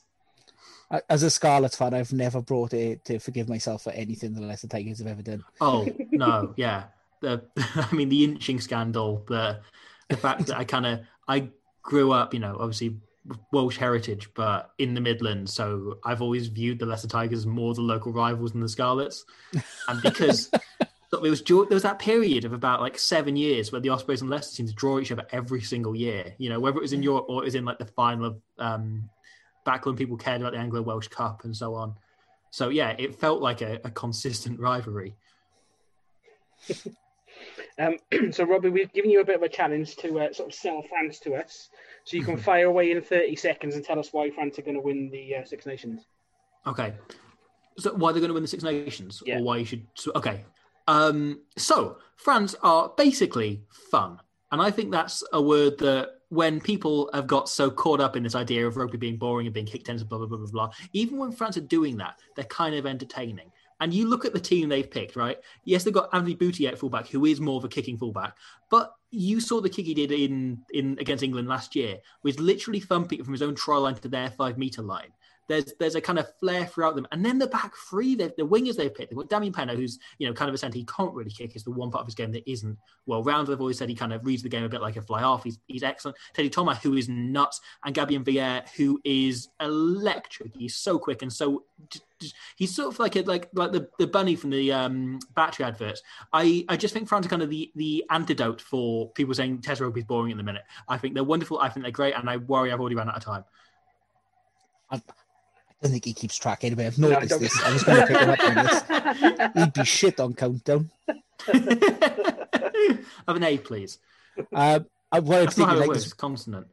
as 1.10 1.22
a 1.22 1.30
Scarlet 1.30 1.76
fan, 1.76 1.94
I've 1.94 2.14
never 2.14 2.42
brought 2.42 2.74
it 2.74 3.04
to 3.06 3.20
forgive 3.20 3.50
myself 3.50 3.84
for 3.84 3.92
anything 3.92 4.34
the 4.34 4.40
Leicester 4.40 4.70
Tigers 4.70 5.00
have 5.00 5.08
ever 5.08 5.22
done. 5.22 5.44
oh 5.62 5.88
no 6.12 6.54
yeah 6.56 6.86
the 7.22 7.42
i 7.58 7.94
mean 7.96 8.10
the 8.10 8.24
inching 8.24 8.60
scandal 8.60 9.24
the 9.28 9.60
the 10.08 10.16
fact 10.16 10.46
that 10.46 10.56
i 10.56 10.64
kind 10.64 10.86
of 10.86 11.00
i 11.28 11.50
grew 11.82 12.12
up 12.12 12.32
you 12.34 12.40
know 12.40 12.56
obviously 12.60 12.96
Welsh 13.52 13.78
heritage, 13.78 14.30
but 14.34 14.72
in 14.78 14.94
the 14.94 15.02
Midlands. 15.02 15.54
So 15.54 15.98
I've 16.04 16.22
always 16.22 16.48
viewed 16.48 16.80
the 16.80 16.86
Leicester 16.86 17.08
Tigers 17.08 17.46
more 17.46 17.74
the 17.74 17.82
local 17.82 18.12
rivals 18.12 18.52
than 18.52 18.62
the 18.62 18.70
Scarlets. 18.70 19.26
And 19.88 20.02
because 20.02 20.50
there 21.12 21.22
was 21.22 21.42
there 21.42 21.66
was 21.70 21.84
that 21.84 22.00
period 22.00 22.44
of 22.44 22.54
about 22.54 22.82
like 22.82 22.98
seven 22.98 23.36
years 23.36 23.72
where 23.72 23.80
the 23.80 23.90
Ospreys 23.90 24.22
and 24.22 24.30
Leicester 24.30 24.56
seemed 24.56 24.70
to 24.70 24.76
draw 24.76 25.00
each 25.00 25.12
other 25.12 25.26
every 25.32 25.62
single 25.62 25.96
year. 25.96 26.34
You 26.38 26.50
know, 26.50 26.60
whether 26.60 26.78
it 26.78 26.82
was 26.82 26.94
in 26.94 27.04
Europe 27.04 27.26
or 27.30 27.42
it 27.44 27.46
was 27.46 27.56
in 27.56 27.66
like 27.66 27.80
the 27.80 27.86
final 27.86 28.26
of 28.26 28.42
um, 28.60 29.10
back 29.66 29.86
when 29.86 29.96
people 29.96 30.18
cared 30.18 30.42
about 30.42 30.54
the 30.54 30.60
Anglo 30.60 30.82
Welsh 30.82 31.08
Cup 31.08 31.44
and 31.46 31.56
so 31.56 31.76
on. 31.76 31.96
So 32.52 32.70
yeah, 32.70 32.96
it 32.98 33.16
felt 33.16 33.42
like 33.42 33.62
a, 33.62 33.80
a 33.84 33.92
consistent 33.92 34.60
rivalry. 34.60 35.16
Um, 37.80 37.98
so, 38.32 38.46
Robbie, 38.46 38.70
we've 38.70 38.92
given 38.94 39.12
you 39.12 39.22
a 39.22 39.26
bit 39.26 39.36
of 39.36 39.44
a 39.44 39.50
challenge 39.50 39.96
to 39.98 40.20
uh, 40.20 40.34
sort 40.34 40.50
of 40.50 40.56
sell 40.56 40.84
France 40.90 41.20
to 41.20 41.36
us. 41.36 41.70
So 42.04 42.18
you 42.18 42.24
can 42.24 42.38
fire 42.50 42.66
away 42.66 42.92
in 42.92 43.02
30 43.02 43.36
seconds 43.36 43.76
and 43.76 43.84
tell 43.86 44.00
us 44.00 44.12
why 44.12 44.30
France 44.32 44.58
are 44.58 44.64
going 44.64 44.76
to 44.76 44.82
win 44.82 45.10
the 45.12 45.36
uh, 45.36 45.46
Six 45.46 45.66
Nations. 45.66 46.06
Okay. 46.66 46.94
So 47.78 47.94
why 47.94 48.12
they're 48.12 48.20
going 48.20 48.30
to 48.30 48.34
win 48.34 48.44
the 48.44 48.48
Six 48.48 48.64
Nations, 48.64 49.22
Yeah. 49.26 49.40
or 49.40 49.44
why 49.44 49.58
you 49.58 49.66
should? 49.66 49.86
Okay. 50.16 50.44
Um, 50.88 51.42
so 51.58 51.98
France 52.16 52.56
are 52.64 52.94
basically 52.98 53.62
fun, 53.92 54.20
and 54.52 54.62
I 54.62 54.72
think 54.72 54.92
that's 54.92 55.24
a 55.34 55.42
word 55.42 55.78
that 55.80 56.10
when 56.30 56.60
people 56.60 57.10
have 57.14 57.28
got 57.28 57.48
so 57.48 57.70
caught 57.72 58.02
up 58.02 58.16
in 58.16 58.24
this 58.24 58.36
idea 58.36 58.68
of 58.68 58.76
rugby 58.76 58.98
being 58.98 59.18
boring 59.18 59.48
and 59.48 59.54
being 59.54 59.66
kicked 59.66 59.90
into 59.90 60.06
blah 60.06 60.18
blah 60.18 60.28
blah 60.28 60.38
blah 60.38 60.52
blah, 60.52 60.70
even 60.94 61.18
when 61.18 61.32
France 61.32 61.58
are 61.58 61.62
doing 61.62 61.98
that, 61.98 62.20
they're 62.36 62.46
kind 62.46 62.76
of 62.76 62.86
entertaining. 62.86 63.52
And 63.80 63.94
you 63.94 64.10
look 64.10 64.26
at 64.26 64.34
the 64.34 64.40
team 64.40 64.70
they've 64.70 64.90
picked, 64.90 65.16
right? 65.16 65.38
Yes, 65.64 65.84
they've 65.84 65.94
got 65.94 66.10
Anthony 66.12 66.34
Boutier 66.34 66.70
at 66.70 66.80
fullback, 66.80 67.08
who 67.08 67.26
is 67.26 67.40
more 67.40 67.58
of 67.58 67.64
a 67.64 67.70
kicking 67.70 67.98
fullback, 67.98 68.36
but 68.72 68.92
you 69.12 69.40
saw 69.40 69.62
the 69.62 69.70
kick 69.70 69.86
he 69.86 69.94
did 69.94 70.12
in 70.12 70.60
in 70.74 70.98
against 71.00 71.24
England 71.24 71.48
last 71.48 71.76
year, 71.76 71.98
was 72.24 72.40
literally 72.40 72.80
thumping 72.80 73.20
it 73.20 73.26
from 73.26 73.34
his 73.34 73.42
own 73.42 73.56
try 73.56 73.78
line 73.78 73.96
to 73.96 74.08
their 74.08 74.32
five 74.32 74.58
meter 74.58 74.82
line. 74.82 75.12
There's 75.48 75.74
there's 75.80 75.96
a 75.96 76.02
kind 76.02 76.20
of 76.20 76.28
flair 76.40 76.66
throughout 76.66 76.96
them, 76.96 77.08
and 77.12 77.26
then 77.26 77.40
the 77.40 77.48
back 77.48 77.74
three, 77.90 78.16
the, 78.16 78.32
wingers 78.38 78.76
they've 78.76 78.94
picked. 78.94 79.10
They've 79.10 79.18
got 79.18 79.30
Damien 79.30 79.54
Penaud, 79.54 79.76
who's 79.76 80.00
you 80.18 80.28
know 80.28 80.34
kind 80.34 80.50
of 80.50 80.56
a 80.56 80.58
centre. 80.58 80.78
He 80.78 80.86
can't 80.86 81.14
really 81.14 81.32
kick. 81.32 81.56
Is 81.56 81.64
the 81.64 81.72
one 81.72 81.92
part 81.92 82.02
of 82.02 82.08
his 82.08 82.16
game 82.16 82.32
that 82.34 82.50
isn't 82.50 82.78
well 83.06 83.24
rounded. 83.24 83.54
I've 83.54 83.62
always 83.62 83.78
said 83.78 83.90
he 83.90 83.96
kind 83.96 84.14
of 84.14 84.26
reads 84.26 84.44
the 84.44 84.50
game 84.50 84.64
a 84.64 84.70
bit 84.70 84.82
like 84.82 84.98
a 84.98 85.02
fly 85.02 85.22
half. 85.22 85.44
He's 85.44 85.60
he's 85.68 85.84
excellent. 85.84 86.18
Teddy 86.34 86.50
Thomas, 86.50 86.80
who 86.80 86.96
is 86.96 87.08
nuts, 87.08 87.62
and 87.86 87.96
Gabin 87.96 88.24
Villière, 88.24 88.68
who 88.76 89.00
is 89.04 89.50
electric. 89.60 90.56
He's 90.56 90.76
so 90.76 91.00
quick 91.00 91.22
and 91.22 91.32
so 91.32 91.64
he's 92.56 92.76
sort 92.76 92.94
of 92.94 93.00
like 93.00 93.16
a 93.16 93.22
like 93.22 93.50
like 93.54 93.72
the, 93.72 93.90
the 94.00 94.08
bunny 94.08 94.36
from 94.36 94.50
the 94.50 94.72
um, 94.72 95.20
battery 95.36 95.66
adverts. 95.66 96.02
I, 96.34 96.66
I 96.70 96.78
just 96.78 96.94
think 96.94 97.08
France 97.08 97.26
are 97.26 97.30
kind 97.30 97.42
of 97.42 97.50
the 97.50 97.72
the 97.76 98.04
antidote 98.10 98.62
for 98.62 99.10
people 99.12 99.34
saying 99.34 99.62
Test 99.62 99.82
rugby 99.82 100.02
is 100.02 100.06
boring 100.06 100.32
in 100.32 100.38
the 100.38 100.44
minute. 100.44 100.64
I 100.88 100.98
think 100.98 101.14
they're 101.14 101.24
wonderful. 101.24 101.60
I 101.60 101.70
think 101.70 101.84
they're 101.84 101.92
great, 101.92 102.16
and 102.16 102.30
I 102.30 102.38
worry 102.38 102.72
I've 102.72 102.80
already 102.80 102.96
run 102.96 103.10
out 103.10 103.18
of 103.18 103.24
time. 103.24 103.46
Don't 105.82 105.92
think 105.92 106.06
he 106.06 106.14
keeps 106.14 106.38
track 106.38 106.64
anyway. 106.64 106.88
I've 106.88 106.98
noticed 106.98 107.30
don't- 107.30 107.42
this. 107.42 107.62
I 107.64 107.74
was 107.74 107.84
going 107.84 108.00
to 108.00 108.08
pick 108.08 108.18
him 108.18 108.30
up 108.30 108.40
on 108.44 108.56
this. 109.46 109.64
He'd 109.64 109.74
be 109.74 109.84
shit 109.86 110.20
on 110.20 110.34
countdown. 110.34 110.90
Have 113.28 113.36
an 113.36 113.44
A, 113.44 113.58
please. 113.58 114.00
Um, 114.54 114.86
I, 115.12 115.20
what 115.20 115.40
I'm 115.40 115.46
That's 115.46 115.58
not 115.58 115.66
thinking, 115.66 115.66
how 115.68 115.76
it 115.76 115.80
like, 115.80 115.88
works. 115.90 116.06
is, 116.06 116.14
Consonant. 116.14 116.68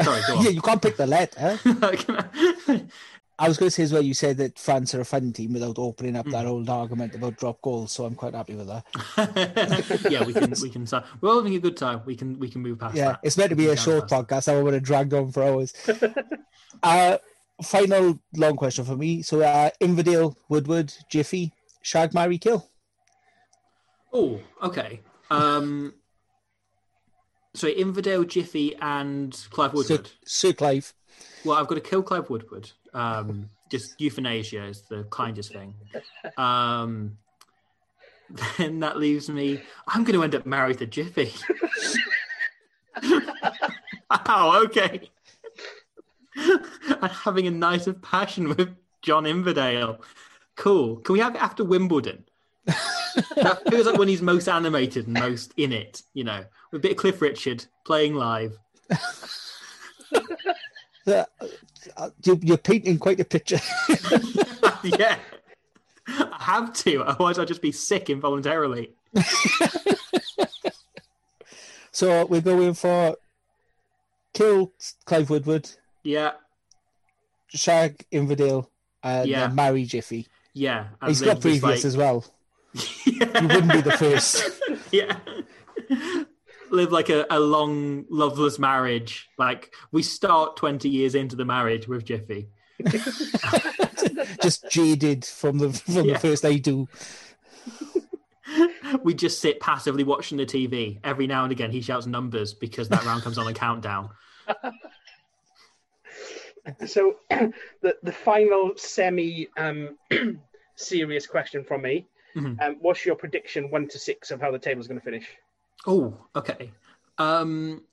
Sorry, 0.00 0.20
go 0.26 0.36
on. 0.38 0.44
yeah, 0.44 0.50
you 0.50 0.60
can't 0.60 0.80
pick 0.82 0.96
the 0.96 1.06
letter. 1.06 1.58
I- 1.64 2.84
I 3.42 3.48
was 3.48 3.56
going 3.56 3.68
to 3.68 3.74
say 3.74 3.84
as 3.84 3.90
well, 3.92 4.02
you 4.02 4.12
said 4.12 4.36
that 4.36 4.58
France 4.58 4.94
are 4.94 5.00
a 5.00 5.04
fun 5.06 5.32
team 5.32 5.54
without 5.54 5.78
opening 5.78 6.14
up 6.14 6.26
Hmm. 6.26 6.32
that 6.32 6.44
old 6.44 6.68
argument 6.68 7.14
about 7.14 7.38
drop 7.38 7.62
goals, 7.62 7.90
so 7.90 8.04
I'm 8.04 8.14
quite 8.14 8.34
happy 8.34 8.54
with 8.54 8.66
that. 8.66 8.84
yeah, 10.10 10.24
we 10.24 10.34
can 10.34 10.52
we 10.60 10.68
can. 10.68 10.86
start- 10.86 11.06
We're 11.22 11.30
all 11.30 11.36
having 11.38 11.54
a 11.54 11.58
good 11.58 11.74
time. 11.78 12.02
We 12.04 12.16
can 12.16 12.38
we 12.38 12.50
can 12.50 12.60
move 12.60 12.78
past 12.78 12.96
Yeah, 12.96 13.12
that. 13.12 13.20
it's 13.22 13.38
meant 13.38 13.48
to 13.48 13.56
be 13.56 13.68
a 13.68 13.76
short 13.78 14.10
podcast. 14.10 14.46
I 14.52 14.60
would 14.60 14.74
have 14.74 14.82
dragged 14.82 15.14
on 15.14 15.32
for 15.32 15.42
hours. 15.42 15.72
uh, 16.82 17.16
final 17.62 18.18
long 18.34 18.56
question 18.56 18.84
for 18.84 18.96
me. 18.96 19.22
So, 19.22 19.40
uh, 19.40 19.70
Inverdale, 19.80 20.36
Woodward, 20.48 20.92
Jiffy, 21.08 21.52
Shag, 21.82 22.14
Marry, 22.14 22.38
Kill. 22.38 22.68
Oh, 24.12 24.40
okay. 24.62 25.00
Um, 25.30 25.94
sorry, 27.54 27.74
Inverdale, 27.74 28.24
Jiffy, 28.24 28.74
and 28.80 29.32
Clive 29.50 29.72
Woodward. 29.72 30.10
Sir 30.24 30.52
Clive. 30.52 30.92
Well, 31.44 31.56
I've 31.56 31.68
got 31.68 31.76
to 31.76 31.80
kill 31.80 32.02
Clive 32.02 32.28
Woodward. 32.28 32.70
Um, 32.92 33.48
just 33.70 34.00
euthanasia 34.00 34.64
is 34.64 34.82
the 34.82 35.04
kindest 35.10 35.52
thing. 35.52 35.74
Um, 36.36 37.18
then 38.58 38.80
that 38.80 38.98
leaves 38.98 39.28
me. 39.28 39.62
I'm 39.86 40.04
going 40.04 40.18
to 40.18 40.24
end 40.24 40.34
up 40.34 40.46
married 40.46 40.78
to 40.78 40.86
Jiffy. 40.86 41.32
oh, 44.10 44.64
Okay. 44.66 45.10
and 46.36 47.10
having 47.10 47.46
a 47.46 47.50
night 47.50 47.86
of 47.86 48.00
passion 48.02 48.48
with 48.50 48.70
John 49.02 49.26
Inverdale. 49.26 50.00
Cool. 50.56 50.96
Can 50.96 51.12
we 51.14 51.20
have 51.20 51.34
it 51.34 51.42
after 51.42 51.64
Wimbledon? 51.64 52.24
that 52.66 53.62
feels 53.68 53.86
like 53.86 53.98
when 53.98 54.08
he's 54.08 54.22
most 54.22 54.48
animated 54.48 55.06
and 55.06 55.14
most 55.14 55.52
in 55.56 55.72
it, 55.72 56.02
you 56.14 56.22
know, 56.24 56.44
with 56.70 56.80
a 56.80 56.82
bit 56.82 56.92
of 56.92 56.96
Cliff 56.98 57.20
Richard 57.22 57.64
playing 57.84 58.14
live. 58.14 58.56
Uh, 61.96 62.10
you- 62.24 62.38
you're 62.42 62.58
painting 62.58 62.98
quite 62.98 63.18
a 63.18 63.24
picture. 63.24 63.58
yeah. 64.84 65.16
I 66.06 66.36
have 66.38 66.72
to, 66.74 67.02
otherwise 67.02 67.38
I'll 67.38 67.46
just 67.46 67.62
be 67.62 67.72
sick 67.72 68.10
involuntarily. 68.10 68.92
so, 71.90 72.26
we're 72.26 72.40
going 72.40 72.74
for 72.74 73.16
Kill, 74.34 74.72
Clive 75.04 75.30
Woodward, 75.30 75.70
Yeah, 76.02 76.32
Shag, 77.48 78.04
Inverdale, 78.10 78.70
and 79.02 79.28
Yeah. 79.28 79.44
uh, 79.44 79.48
Marry, 79.50 79.84
Jiffy. 79.84 80.26
yeah. 80.54 80.88
He's 81.06 81.20
got 81.22 81.40
previous 81.40 81.62
like- 81.62 81.84
as 81.84 81.96
well. 81.96 82.24
Yeah. 82.72 82.80
You 83.40 83.48
wouldn't 83.48 83.72
be 83.72 83.80
the 83.80 83.96
first. 83.98 84.60
yeah. 84.92 85.16
Live 86.70 86.92
like 86.92 87.08
a, 87.08 87.26
a 87.30 87.38
long, 87.40 88.04
loveless 88.08 88.58
marriage. 88.58 89.28
Like 89.38 89.74
we 89.92 90.02
start 90.02 90.56
20 90.56 90.88
years 90.88 91.14
into 91.16 91.34
the 91.36 91.44
marriage 91.44 91.88
with 91.88 92.04
Jiffy. 92.04 92.48
Just 94.42 94.70
jaded 94.70 95.24
from 95.24 95.58
the 95.58 95.72
from 95.72 96.04
Yeah. 96.06 96.12
the 96.14 96.18
first 96.20 96.44
I 96.44 96.56
do. 96.56 96.88
We 99.02 99.14
just 99.14 99.40
sit 99.40 99.60
passively 99.60 100.02
watching 100.04 100.38
the 100.38 100.46
TV. 100.46 100.98
Every 101.04 101.26
now 101.26 101.44
and 101.44 101.52
again, 101.52 101.70
he 101.70 101.80
shouts 101.80 102.06
numbers 102.06 102.52
because 102.54 102.88
that 102.88 103.04
round 103.04 103.22
comes 103.22 103.38
on 103.38 103.46
a 103.46 103.52
countdown. 103.54 104.10
So, 106.86 107.16
the 107.30 107.96
the 108.02 108.12
final 108.12 108.72
semi 108.76 109.48
um, 109.56 109.96
serious 110.76 111.26
question 111.26 111.64
from 111.64 111.82
me: 111.82 112.06
Mhm. 112.36 112.60
um, 112.60 112.76
What's 112.80 113.04
your 113.06 113.16
prediction, 113.16 113.70
one 113.70 113.88
to 113.88 113.98
six, 113.98 114.30
of 114.30 114.40
how 114.40 114.50
the 114.50 114.58
table's 114.58 114.86
going 114.86 115.00
to 115.00 115.04
finish? 115.04 115.26
Oh, 115.86 116.26
okay. 116.36 116.70
Um, 117.18 117.84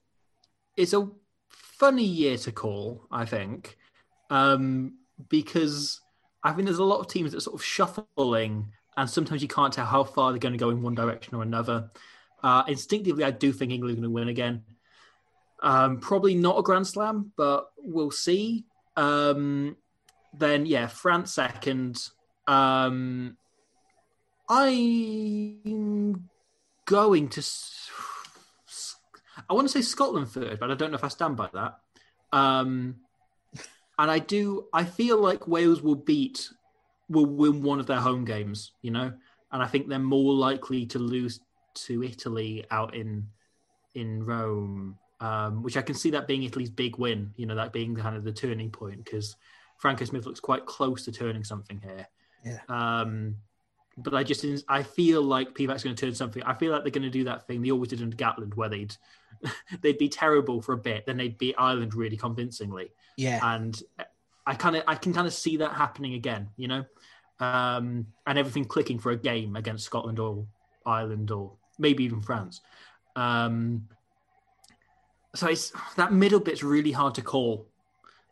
it's 0.75 0.93
a 0.93 1.09
funny 1.49 2.03
year 2.03 2.37
to 2.37 2.51
call, 2.51 3.07
I 3.11 3.25
think, 3.25 3.77
um, 4.29 4.97
because 5.29 6.01
I 6.43 6.51
think 6.53 6.65
there's 6.65 6.79
a 6.79 6.83
lot 6.83 6.99
of 6.99 7.07
teams 7.07 7.31
that 7.31 7.37
are 7.37 7.41
sort 7.41 7.55
of 7.55 7.63
shuffling, 7.63 8.71
and 8.95 9.09
sometimes 9.09 9.41
you 9.41 9.47
can't 9.47 9.73
tell 9.73 9.85
how 9.85 10.03
far 10.03 10.31
they're 10.31 10.39
going 10.39 10.53
to 10.53 10.59
go 10.59 10.69
in 10.69 10.81
one 10.81 10.95
direction 10.95 11.35
or 11.35 11.43
another. 11.43 11.89
Uh, 12.43 12.63
instinctively, 12.67 13.23
I 13.23 13.31
do 13.31 13.51
think 13.51 13.71
England 13.71 13.93
are 13.93 14.01
going 14.01 14.09
to 14.09 14.13
win 14.13 14.27
again. 14.27 14.63
Um, 15.61 15.99
probably 15.99 16.35
not 16.35 16.59
a 16.59 16.63
Grand 16.63 16.87
Slam, 16.87 17.31
but 17.35 17.71
we'll 17.77 18.11
see. 18.11 18.65
Um, 18.95 19.75
then, 20.33 20.65
yeah, 20.65 20.87
France 20.87 21.33
second. 21.33 21.97
Um, 22.47 23.37
I'm 24.49 26.29
going 26.85 27.29
to. 27.29 27.43
I 29.49 29.53
want 29.53 29.67
to 29.67 29.71
say 29.71 29.81
Scotland 29.81 30.29
third, 30.29 30.59
but 30.59 30.71
I 30.71 30.75
don't 30.75 30.91
know 30.91 30.97
if 30.97 31.03
I 31.03 31.09
stand 31.09 31.37
by 31.37 31.49
that. 31.53 31.79
Um, 32.31 32.95
and 33.97 34.11
I 34.11 34.19
do. 34.19 34.67
I 34.73 34.83
feel 34.83 35.19
like 35.19 35.47
Wales 35.47 35.81
will 35.81 35.95
beat, 35.95 36.49
will 37.09 37.25
win 37.25 37.61
one 37.61 37.79
of 37.79 37.87
their 37.87 37.99
home 37.99 38.25
games. 38.25 38.71
You 38.81 38.91
know, 38.91 39.13
and 39.51 39.63
I 39.63 39.67
think 39.67 39.87
they're 39.87 39.99
more 39.99 40.33
likely 40.33 40.85
to 40.87 40.99
lose 40.99 41.39
to 41.85 42.03
Italy 42.03 42.65
out 42.71 42.95
in 42.95 43.27
in 43.95 44.23
Rome, 44.23 44.97
um, 45.19 45.63
which 45.63 45.77
I 45.77 45.81
can 45.81 45.95
see 45.95 46.11
that 46.11 46.27
being 46.27 46.43
Italy's 46.43 46.69
big 46.69 46.97
win. 46.97 47.31
You 47.35 47.45
know, 47.45 47.55
that 47.55 47.73
being 47.73 47.95
kind 47.95 48.15
of 48.15 48.23
the 48.23 48.31
turning 48.31 48.69
point 48.69 49.03
because 49.03 49.35
Franco 49.77 50.05
Smith 50.05 50.25
looks 50.25 50.39
quite 50.39 50.65
close 50.65 51.05
to 51.05 51.11
turning 51.11 51.43
something 51.43 51.79
here. 51.79 52.07
Yeah. 52.43 52.59
Um, 52.69 53.35
but 53.97 54.13
I 54.13 54.23
just 54.23 54.45
I 54.67 54.83
feel 54.83 55.23
like 55.23 55.55
Pivac's 55.55 55.83
going 55.83 55.95
to 55.95 56.05
turn 56.05 56.13
something. 56.13 56.43
I 56.43 56.53
feel 56.53 56.71
like 56.71 56.83
they're 56.83 56.91
going 56.91 57.03
to 57.03 57.09
do 57.09 57.23
that 57.23 57.47
thing 57.47 57.61
they 57.61 57.71
always 57.71 57.89
did 57.89 58.01
under 58.01 58.15
Gatland, 58.15 58.55
where 58.55 58.69
they'd 58.69 58.95
they'd 59.81 59.97
be 59.97 60.09
terrible 60.09 60.61
for 60.61 60.73
a 60.73 60.77
bit, 60.77 61.05
then 61.05 61.17
they'd 61.17 61.37
beat 61.37 61.55
Ireland 61.57 61.95
really 61.95 62.17
convincingly. 62.17 62.91
Yeah, 63.17 63.39
and 63.43 63.81
I 64.45 64.53
kind 64.53 64.75
of 64.75 64.83
I 64.87 64.95
can 64.95 65.13
kind 65.13 65.27
of 65.27 65.33
see 65.33 65.57
that 65.57 65.73
happening 65.73 66.13
again, 66.13 66.49
you 66.57 66.67
know, 66.67 66.85
um, 67.39 68.07
and 68.27 68.37
everything 68.37 68.65
clicking 68.65 68.99
for 68.99 69.11
a 69.11 69.17
game 69.17 69.55
against 69.55 69.85
Scotland 69.85 70.19
or 70.19 70.45
Ireland 70.85 71.31
or 71.31 71.53
maybe 71.79 72.03
even 72.03 72.21
France. 72.21 72.61
Um, 73.15 73.87
so 75.37 75.47
it's 75.47 75.71
that 75.95 76.11
middle 76.11 76.39
bit's 76.39 76.63
really 76.63 76.91
hard 76.91 77.15
to 77.15 77.21
call. 77.21 77.67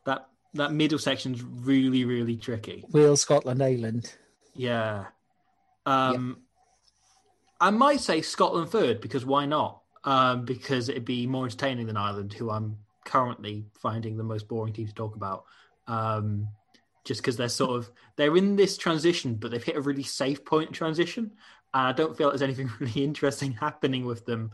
That 0.05 0.27
that 0.53 0.71
middle 0.71 0.99
section's 0.99 1.43
really 1.43 2.05
really 2.05 2.37
tricky. 2.37 2.85
Wales, 2.91 3.21
Scotland, 3.21 3.61
Ireland. 3.61 4.13
Yeah. 4.53 5.05
Um. 5.85 6.37
I 7.61 7.69
might 7.69 8.01
say 8.01 8.21
Scotland 8.21 8.69
third 8.69 8.99
because 8.99 9.25
why 9.25 9.45
not? 9.45 9.81
Um, 10.03 10.45
because 10.45 10.89
it'd 10.89 11.05
be 11.05 11.25
more 11.25 11.45
entertaining 11.45 11.87
than 11.87 11.97
Ireland, 11.97 12.33
who 12.33 12.51
I'm 12.51 12.77
currently 13.05 13.65
finding 13.79 14.17
the 14.17 14.23
most 14.23 14.47
boring 14.47 14.73
team 14.73 14.87
to 14.87 14.93
talk 14.93 15.15
about. 15.15 15.45
Um, 15.87 16.49
just 17.05 17.21
because 17.21 17.37
they're 17.37 17.49
sort 17.49 17.77
of 17.77 17.89
they're 18.15 18.35
in 18.35 18.55
this 18.55 18.77
transition, 18.77 19.35
but 19.35 19.51
they've 19.51 19.63
hit 19.63 19.77
a 19.77 19.81
really 19.81 20.03
safe 20.03 20.43
point 20.43 20.67
in 20.67 20.73
transition, 20.73 21.31
and 21.73 21.87
I 21.87 21.91
don't 21.91 22.17
feel 22.17 22.27
like 22.27 22.33
there's 22.33 22.41
anything 22.41 22.69
really 22.79 23.03
interesting 23.03 23.53
happening 23.53 24.05
with 24.05 24.25
them. 24.25 24.51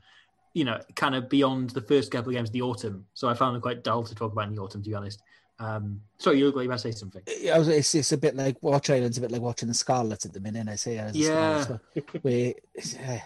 You 0.53 0.65
know, 0.65 0.79
kind 0.95 1.15
of 1.15 1.29
beyond 1.29 1.69
the 1.71 1.81
first 1.81 2.11
couple 2.11 2.29
of 2.29 2.35
games 2.35 2.49
of 2.49 2.53
the 2.53 2.61
autumn. 2.61 3.05
So 3.13 3.29
I 3.29 3.33
found 3.33 3.55
them 3.55 3.61
quite 3.61 3.83
dull 3.83 4.03
to 4.03 4.15
talk 4.15 4.33
about 4.33 4.47
in 4.47 4.55
the 4.55 4.61
autumn, 4.61 4.83
to 4.83 4.89
be 4.89 4.95
honest. 4.95 5.21
Um, 5.61 6.01
sorry, 6.17 6.39
you 6.39 6.47
look 6.47 6.55
like 6.55 6.63
you 6.63 6.69
might 6.69 6.79
say 6.79 6.91
something. 6.91 7.21
It's, 7.27 7.93
it's 7.93 8.11
a 8.11 8.17
bit 8.17 8.35
like 8.35 8.57
watch 8.61 8.89
Ireland's 8.89 9.19
a 9.19 9.21
bit 9.21 9.31
like 9.31 9.41
watching 9.41 9.67
the 9.67 9.75
Scarlet 9.75 10.25
at 10.25 10.33
the 10.33 10.39
minute. 10.39 10.67
I 10.67 10.75
say, 10.75 10.95
yeah, 11.13 11.65
where 12.21 12.53
uh, 12.77 13.19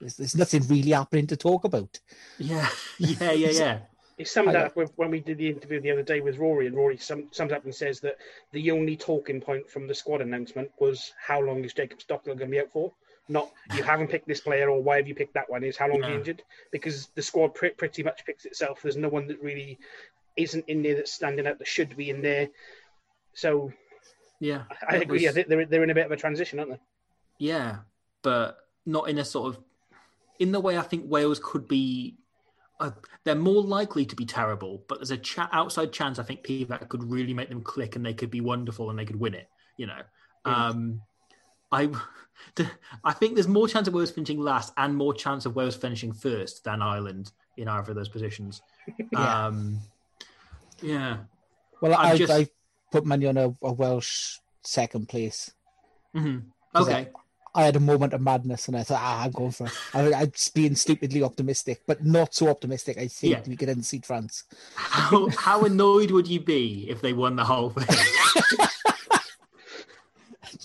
there's, 0.00 0.16
there's, 0.16 0.36
nothing 0.36 0.66
really 0.68 0.92
happening 0.92 1.26
to 1.26 1.36
talk 1.36 1.64
about. 1.64 2.00
Yeah, 2.38 2.66
yeah, 2.98 3.32
yeah, 3.32 3.50
yeah. 3.50 3.78
It 4.16 4.28
summed 4.28 4.54
up 4.54 4.76
with, 4.76 4.92
when 4.96 5.10
we 5.10 5.20
did 5.20 5.38
the 5.38 5.48
interview 5.48 5.80
the 5.80 5.90
other 5.90 6.02
day 6.02 6.20
with 6.20 6.38
Rory, 6.38 6.66
and 6.66 6.76
Rory 6.76 6.96
sum, 6.96 7.28
sums 7.30 7.52
up 7.52 7.64
and 7.64 7.74
says 7.74 8.00
that 8.00 8.16
the 8.52 8.70
only 8.70 8.96
talking 8.96 9.40
point 9.40 9.68
from 9.68 9.86
the 9.86 9.94
squad 9.94 10.20
announcement 10.20 10.70
was 10.78 11.12
how 11.20 11.40
long 11.40 11.64
is 11.64 11.74
Jacob 11.74 12.00
Stockdale 12.00 12.34
going 12.34 12.50
to 12.50 12.56
be 12.56 12.60
out 12.60 12.70
for? 12.72 12.92
Not 13.28 13.50
you 13.76 13.82
haven't 13.82 14.08
picked 14.08 14.26
this 14.26 14.40
player 14.40 14.68
or 14.68 14.82
why 14.82 14.96
have 14.96 15.06
you 15.06 15.14
picked 15.14 15.34
that 15.34 15.48
one? 15.48 15.62
Is 15.62 15.76
how 15.76 15.88
long 15.88 16.00
yeah. 16.00 16.08
he 16.08 16.14
injured? 16.14 16.42
Because 16.70 17.08
the 17.14 17.22
squad 17.22 17.54
pr- 17.54 17.68
pretty 17.76 18.02
much 18.02 18.24
picks 18.26 18.44
itself. 18.44 18.80
There's 18.82 18.96
no 18.96 19.08
one 19.08 19.28
that 19.28 19.42
really 19.42 19.78
isn't 20.36 20.64
in 20.68 20.82
there 20.82 20.96
that's 20.96 21.12
standing 21.12 21.46
out 21.46 21.58
that 21.58 21.68
should 21.68 21.96
be 21.96 22.10
in 22.10 22.22
there. 22.22 22.48
So, 23.34 23.72
yeah, 24.40 24.64
I, 24.88 24.96
agree. 24.96 25.24
Was... 25.24 25.36
Yeah, 25.36 25.42
they're 25.46 25.66
they're 25.66 25.82
in 25.82 25.90
a 25.90 25.94
bit 25.94 26.06
of 26.06 26.12
a 26.12 26.16
transition, 26.16 26.58
aren't 26.58 26.72
they? 26.72 26.80
Yeah, 27.38 27.78
but 28.22 28.58
not 28.86 29.08
in 29.08 29.18
a 29.18 29.24
sort 29.24 29.54
of 29.54 29.62
in 30.38 30.52
the 30.52 30.60
way 30.60 30.76
I 30.76 30.82
think 30.82 31.04
Wales 31.06 31.40
could 31.42 31.68
be. 31.68 32.16
Uh, 32.80 32.90
they're 33.22 33.36
more 33.36 33.62
likely 33.62 34.04
to 34.04 34.16
be 34.16 34.26
terrible, 34.26 34.82
but 34.88 34.98
there's 34.98 35.12
a 35.12 35.16
cha- 35.16 35.48
outside 35.52 35.92
chance 35.92 36.18
I 36.18 36.24
think 36.24 36.42
Pivac 36.42 36.88
could 36.88 37.04
really 37.04 37.32
make 37.32 37.48
them 37.48 37.62
click 37.62 37.94
and 37.94 38.04
they 38.04 38.14
could 38.14 38.30
be 38.30 38.40
wonderful 38.40 38.90
and 38.90 38.98
they 38.98 39.04
could 39.04 39.20
win 39.20 39.34
it. 39.34 39.48
You 39.76 39.86
know, 39.86 40.00
um, 40.44 41.00
I. 41.72 41.90
I 43.04 43.12
think 43.14 43.34
there's 43.34 43.48
more 43.48 43.66
chance 43.66 43.88
of 43.88 43.94
Wales 43.94 44.10
finishing 44.10 44.38
last 44.38 44.74
and 44.76 44.94
more 44.94 45.14
chance 45.14 45.46
of 45.46 45.56
Wales 45.56 45.74
finishing 45.74 46.12
first 46.12 46.64
than 46.64 46.82
Ireland 46.82 47.32
in 47.56 47.66
either 47.66 47.92
of 47.92 47.96
those 47.96 48.08
positions. 48.08 48.60
yeah. 49.12 49.46
Um, 49.46 49.78
yeah. 50.82 51.18
Well, 51.80 51.94
I, 51.94 52.16
just... 52.16 52.32
I 52.32 52.48
put 52.90 53.06
money 53.06 53.26
on 53.26 53.36
a, 53.36 53.54
a 53.62 53.72
Welsh 53.72 54.38
second 54.62 55.08
place. 55.08 55.50
Mm-hmm. 56.14 56.48
Okay. 56.80 57.08
I, 57.54 57.60
I, 57.60 57.64
had 57.64 57.76
a 57.76 57.80
moment 57.80 58.12
of 58.12 58.20
madness 58.20 58.68
and 58.68 58.76
I 58.76 58.82
thought, 58.82 59.00
ah, 59.00 59.24
I'm 59.24 59.30
going 59.30 59.50
for 59.50 59.66
it. 59.66 59.72
I, 59.94 60.12
I'm 60.12 60.32
being 60.54 60.74
stupidly 60.74 61.22
optimistic, 61.22 61.82
but 61.86 62.04
not 62.04 62.34
so 62.34 62.48
optimistic. 62.48 62.98
I 62.98 63.08
think 63.08 63.32
yeah. 63.32 63.42
we 63.46 63.56
could 63.56 63.68
unseat 63.68 64.04
France. 64.04 64.44
How, 64.74 65.28
how 65.30 65.64
annoyed 65.64 66.10
would 66.10 66.28
you 66.28 66.40
be 66.40 66.86
if 66.88 67.00
they 67.00 67.12
won 67.12 67.36
the 67.36 67.44
whole 67.44 67.70
thing? 67.70 68.58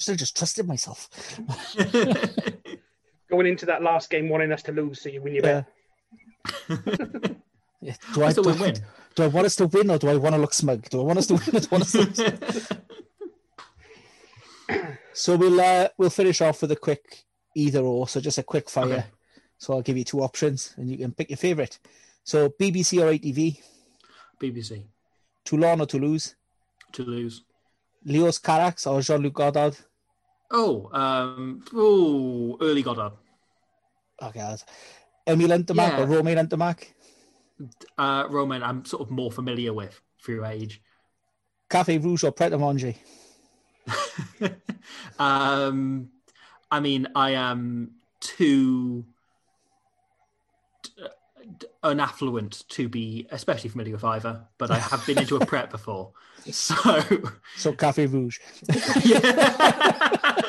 should 0.07 0.13
have 0.13 0.19
just 0.19 0.37
trusted 0.37 0.65
myself. 0.67 1.09
Going 3.29 3.45
into 3.45 3.65
that 3.65 3.83
last 3.83 4.09
game, 4.09 4.29
wanting 4.29 4.53
us 4.53 4.63
to 4.63 4.71
lose, 4.71 5.01
so 5.01 5.09
you 5.09 5.21
win 5.21 5.33
your 5.33 5.43
bet. 5.43 5.65
Yeah. 7.81 7.93
Do 8.13 8.23
I, 8.23 8.33
do, 8.33 8.41
win? 8.41 8.75
do 9.15 9.23
I 9.23 9.27
want 9.27 9.45
us 9.45 9.55
to 9.57 9.67
win 9.67 9.91
or 9.91 9.97
do 9.97 10.09
I 10.09 10.15
want 10.15 10.33
to 10.33 10.41
look 10.41 10.53
smug? 10.53 10.89
Do 10.89 11.01
I 11.01 11.03
want 11.03 11.19
us 11.19 11.27
to 11.27 11.35
win 11.35 11.55
or 11.55 11.59
do 11.59 11.67
I 11.71 11.75
want 11.75 11.83
us 11.83 11.91
to 11.91 12.77
so 15.13 15.35
we'll 15.35 15.61
uh, 15.61 15.87
we'll 15.97 16.09
finish 16.09 16.41
off 16.41 16.61
with 16.61 16.71
a 16.71 16.75
quick 16.75 17.23
either 17.55 17.81
or. 17.81 18.07
So 18.07 18.19
just 18.19 18.39
a 18.39 18.43
quick 18.43 18.69
fire. 18.69 18.85
Okay. 18.85 19.05
So 19.57 19.73
I'll 19.73 19.81
give 19.81 19.97
you 19.97 20.03
two 20.03 20.21
options 20.21 20.73
and 20.77 20.89
you 20.89 20.97
can 20.97 21.11
pick 21.11 21.29
your 21.29 21.37
favourite. 21.37 21.79
So 22.23 22.49
BBC 22.49 23.01
or 23.01 23.11
ITV? 23.13 23.61
BBC. 24.41 24.83
Toulon 25.45 25.81
or 25.81 25.85
Toulouse? 25.85 26.35
Toulouse. 26.91 27.43
Leos 28.05 28.39
Carax 28.39 28.87
or 28.87 29.01
Jean-Luc 29.01 29.33
Godard? 29.33 29.77
Oh, 30.51 30.89
um, 30.93 31.63
oh, 31.73 32.57
early 32.61 32.81
Godard. 32.81 33.13
Okay. 34.21 34.55
Emile 35.27 35.59
Ntamack 35.59 35.97
yeah. 35.97 36.03
or 36.03 36.05
Romain 36.07 36.37
Ntamack? 36.37 36.87
uh, 37.97 38.25
Roman 38.29 38.63
I'm 38.63 38.85
sort 38.85 39.01
of 39.01 39.11
more 39.11 39.31
familiar 39.31 39.73
with 39.73 39.99
through 40.23 40.45
age. 40.45 40.81
Cafe 41.69 41.97
Rouge 41.97 42.23
or 42.23 42.31
Pret 42.31 42.53
a 42.53 42.57
Manger? 42.57 42.93
um, 45.19 46.09
I 46.71 46.79
mean, 46.79 47.07
I 47.15 47.31
am 47.31 47.91
too 48.19 49.05
unaffluent 51.83 52.63
to 52.69 52.89
be 52.89 53.27
especially 53.31 53.69
familiar 53.69 53.93
with 53.93 54.03
either, 54.03 54.41
but 54.57 54.71
I 54.71 54.79
have 54.79 55.05
been 55.05 55.19
into 55.19 55.35
a 55.37 55.45
Pret 55.45 55.69
before. 55.71 56.11
So, 56.51 57.01
so 57.57 57.73
Cafe 57.73 58.05
Rouge. 58.05 58.39
yeah. 59.03 60.41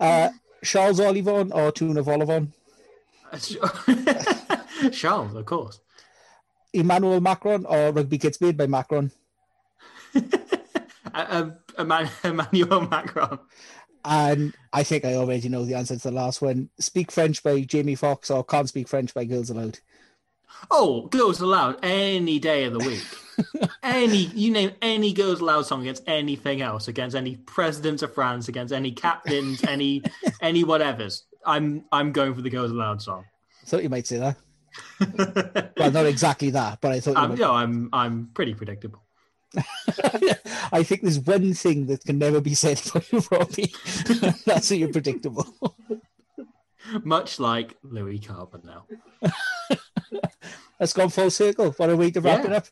uh, 0.00 0.28
Charles 0.64 1.00
Ollivon 1.00 1.54
or 1.54 1.70
Tuna 1.70 2.02
Volivon? 2.02 2.48
Charles, 4.92 5.34
of 5.34 5.44
course. 5.44 5.80
Emmanuel 6.72 7.20
Macron 7.20 7.64
or 7.66 7.92
Rugby 7.92 8.18
Kids 8.18 8.40
Made 8.40 8.56
by 8.56 8.66
Macron? 8.66 9.10
uh, 11.14 11.50
Emmanuel 11.78 12.80
Macron. 12.88 13.38
And 14.04 14.54
I 14.72 14.84
think 14.84 15.04
I 15.04 15.14
already 15.14 15.48
know 15.48 15.64
the 15.64 15.74
answer 15.74 15.96
to 15.96 16.02
the 16.02 16.10
last 16.10 16.40
one. 16.40 16.70
Speak 16.78 17.10
French 17.10 17.42
by 17.42 17.60
Jamie 17.60 17.94
Foxx 17.94 18.30
or 18.30 18.44
Can't 18.44 18.68
Speak 18.68 18.88
French 18.88 19.12
by 19.12 19.24
Girls 19.24 19.50
Aloud? 19.50 19.80
Oh, 20.70 21.06
Girls 21.08 21.40
Aloud 21.40 21.78
any 21.82 22.38
day 22.38 22.64
of 22.64 22.72
the 22.72 22.78
week. 22.80 23.04
any 23.82 24.16
you 24.16 24.50
name 24.50 24.72
any 24.82 25.12
Girls 25.12 25.40
Aloud 25.40 25.62
song 25.62 25.82
against 25.82 26.02
anything 26.06 26.60
else, 26.60 26.88
against 26.88 27.16
any 27.16 27.36
presidents 27.36 28.02
of 28.02 28.14
France, 28.14 28.48
against 28.48 28.72
any 28.72 28.92
captains, 28.92 29.62
any 29.64 30.02
any 30.42 30.64
whatevers. 30.64 31.22
I'm 31.46 31.84
I'm 31.92 32.12
going 32.12 32.34
for 32.34 32.42
the 32.42 32.50
Girls 32.50 32.70
Aloud 32.70 33.00
song. 33.00 33.24
I 33.62 33.66
thought 33.66 33.82
you 33.82 33.88
might 33.88 34.06
say 34.06 34.18
that. 34.18 35.72
well, 35.76 35.90
not 35.90 36.06
exactly 36.06 36.50
that, 36.50 36.80
but 36.80 36.92
I 36.92 37.00
thought. 37.00 37.16
Um, 37.16 37.34
no, 37.34 37.52
I'm 37.52 37.88
I'm 37.92 38.30
pretty 38.34 38.54
predictable. 38.54 39.02
I 40.72 40.82
think 40.82 41.02
there's 41.02 41.20
one 41.20 41.54
thing 41.54 41.86
that 41.86 42.04
can 42.04 42.18
never 42.18 42.40
be 42.40 42.54
said 42.54 42.78
for 42.78 43.00
you, 43.10 43.22
Robbie. 43.30 43.72
That's 44.44 44.68
that 44.68 44.76
you're 44.76 44.92
predictable. 44.92 45.46
Much 47.02 47.40
like 47.40 47.76
Louis 47.82 48.18
Carbonel. 48.18 48.82
Let's 50.78 50.92
gone 50.92 51.10
full 51.10 51.30
circle. 51.30 51.72
What 51.72 51.90
a 51.90 51.96
way 51.96 52.10
to 52.12 52.20
wrap 52.20 52.44
yeah. 52.44 52.50
it 52.50 52.52
up. 52.52 52.66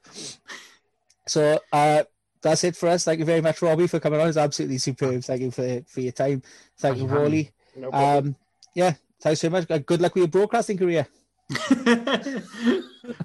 So 1.27 1.61
uh, 1.73 2.05
that's 2.40 2.64
it 2.64 2.77
for 2.77 2.88
us. 2.88 3.05
Thank 3.05 3.19
you 3.19 3.25
very 3.25 3.40
much, 3.40 3.61
Robbie, 3.61 3.88
for 3.88 3.99
coming 3.99 4.21
on. 4.21 4.29
It's 4.29 4.37
absolutely 4.37 4.79
superb. 4.79 5.25
Thank 5.25 5.42
you 5.42 5.51
for, 5.51 5.83
for 5.87 6.01
your 6.01 6.12
time. 6.12 6.42
Thank 6.79 6.99
you, 6.99 7.07
Wally. 7.07 7.51
No 7.77 7.90
um, 7.92 8.37
yeah, 8.75 8.95
thanks 9.21 9.40
so 9.40 9.51
much. 9.51 9.66
Good 9.66 10.01
luck 10.01 10.14
with 10.14 10.23
your 10.23 10.29
broadcasting 10.29 10.79
career. 10.79 11.07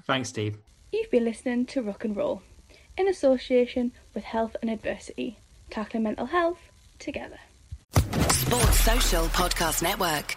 Thanks, 0.06 0.28
Steve. 0.28 0.58
You've 0.92 1.10
been 1.10 1.24
listening 1.24 1.66
to 1.66 1.82
Rock 1.82 2.04
and 2.04 2.16
Roll 2.16 2.42
in 2.96 3.08
association 3.08 3.92
with 4.14 4.24
Health 4.24 4.56
and 4.60 4.70
Adversity, 4.70 5.38
tackling 5.70 6.04
mental 6.04 6.26
health 6.26 6.58
together. 6.98 7.38
Sports 8.30 8.80
Social 8.80 9.24
Podcast 9.26 9.82
Network. 9.82 10.36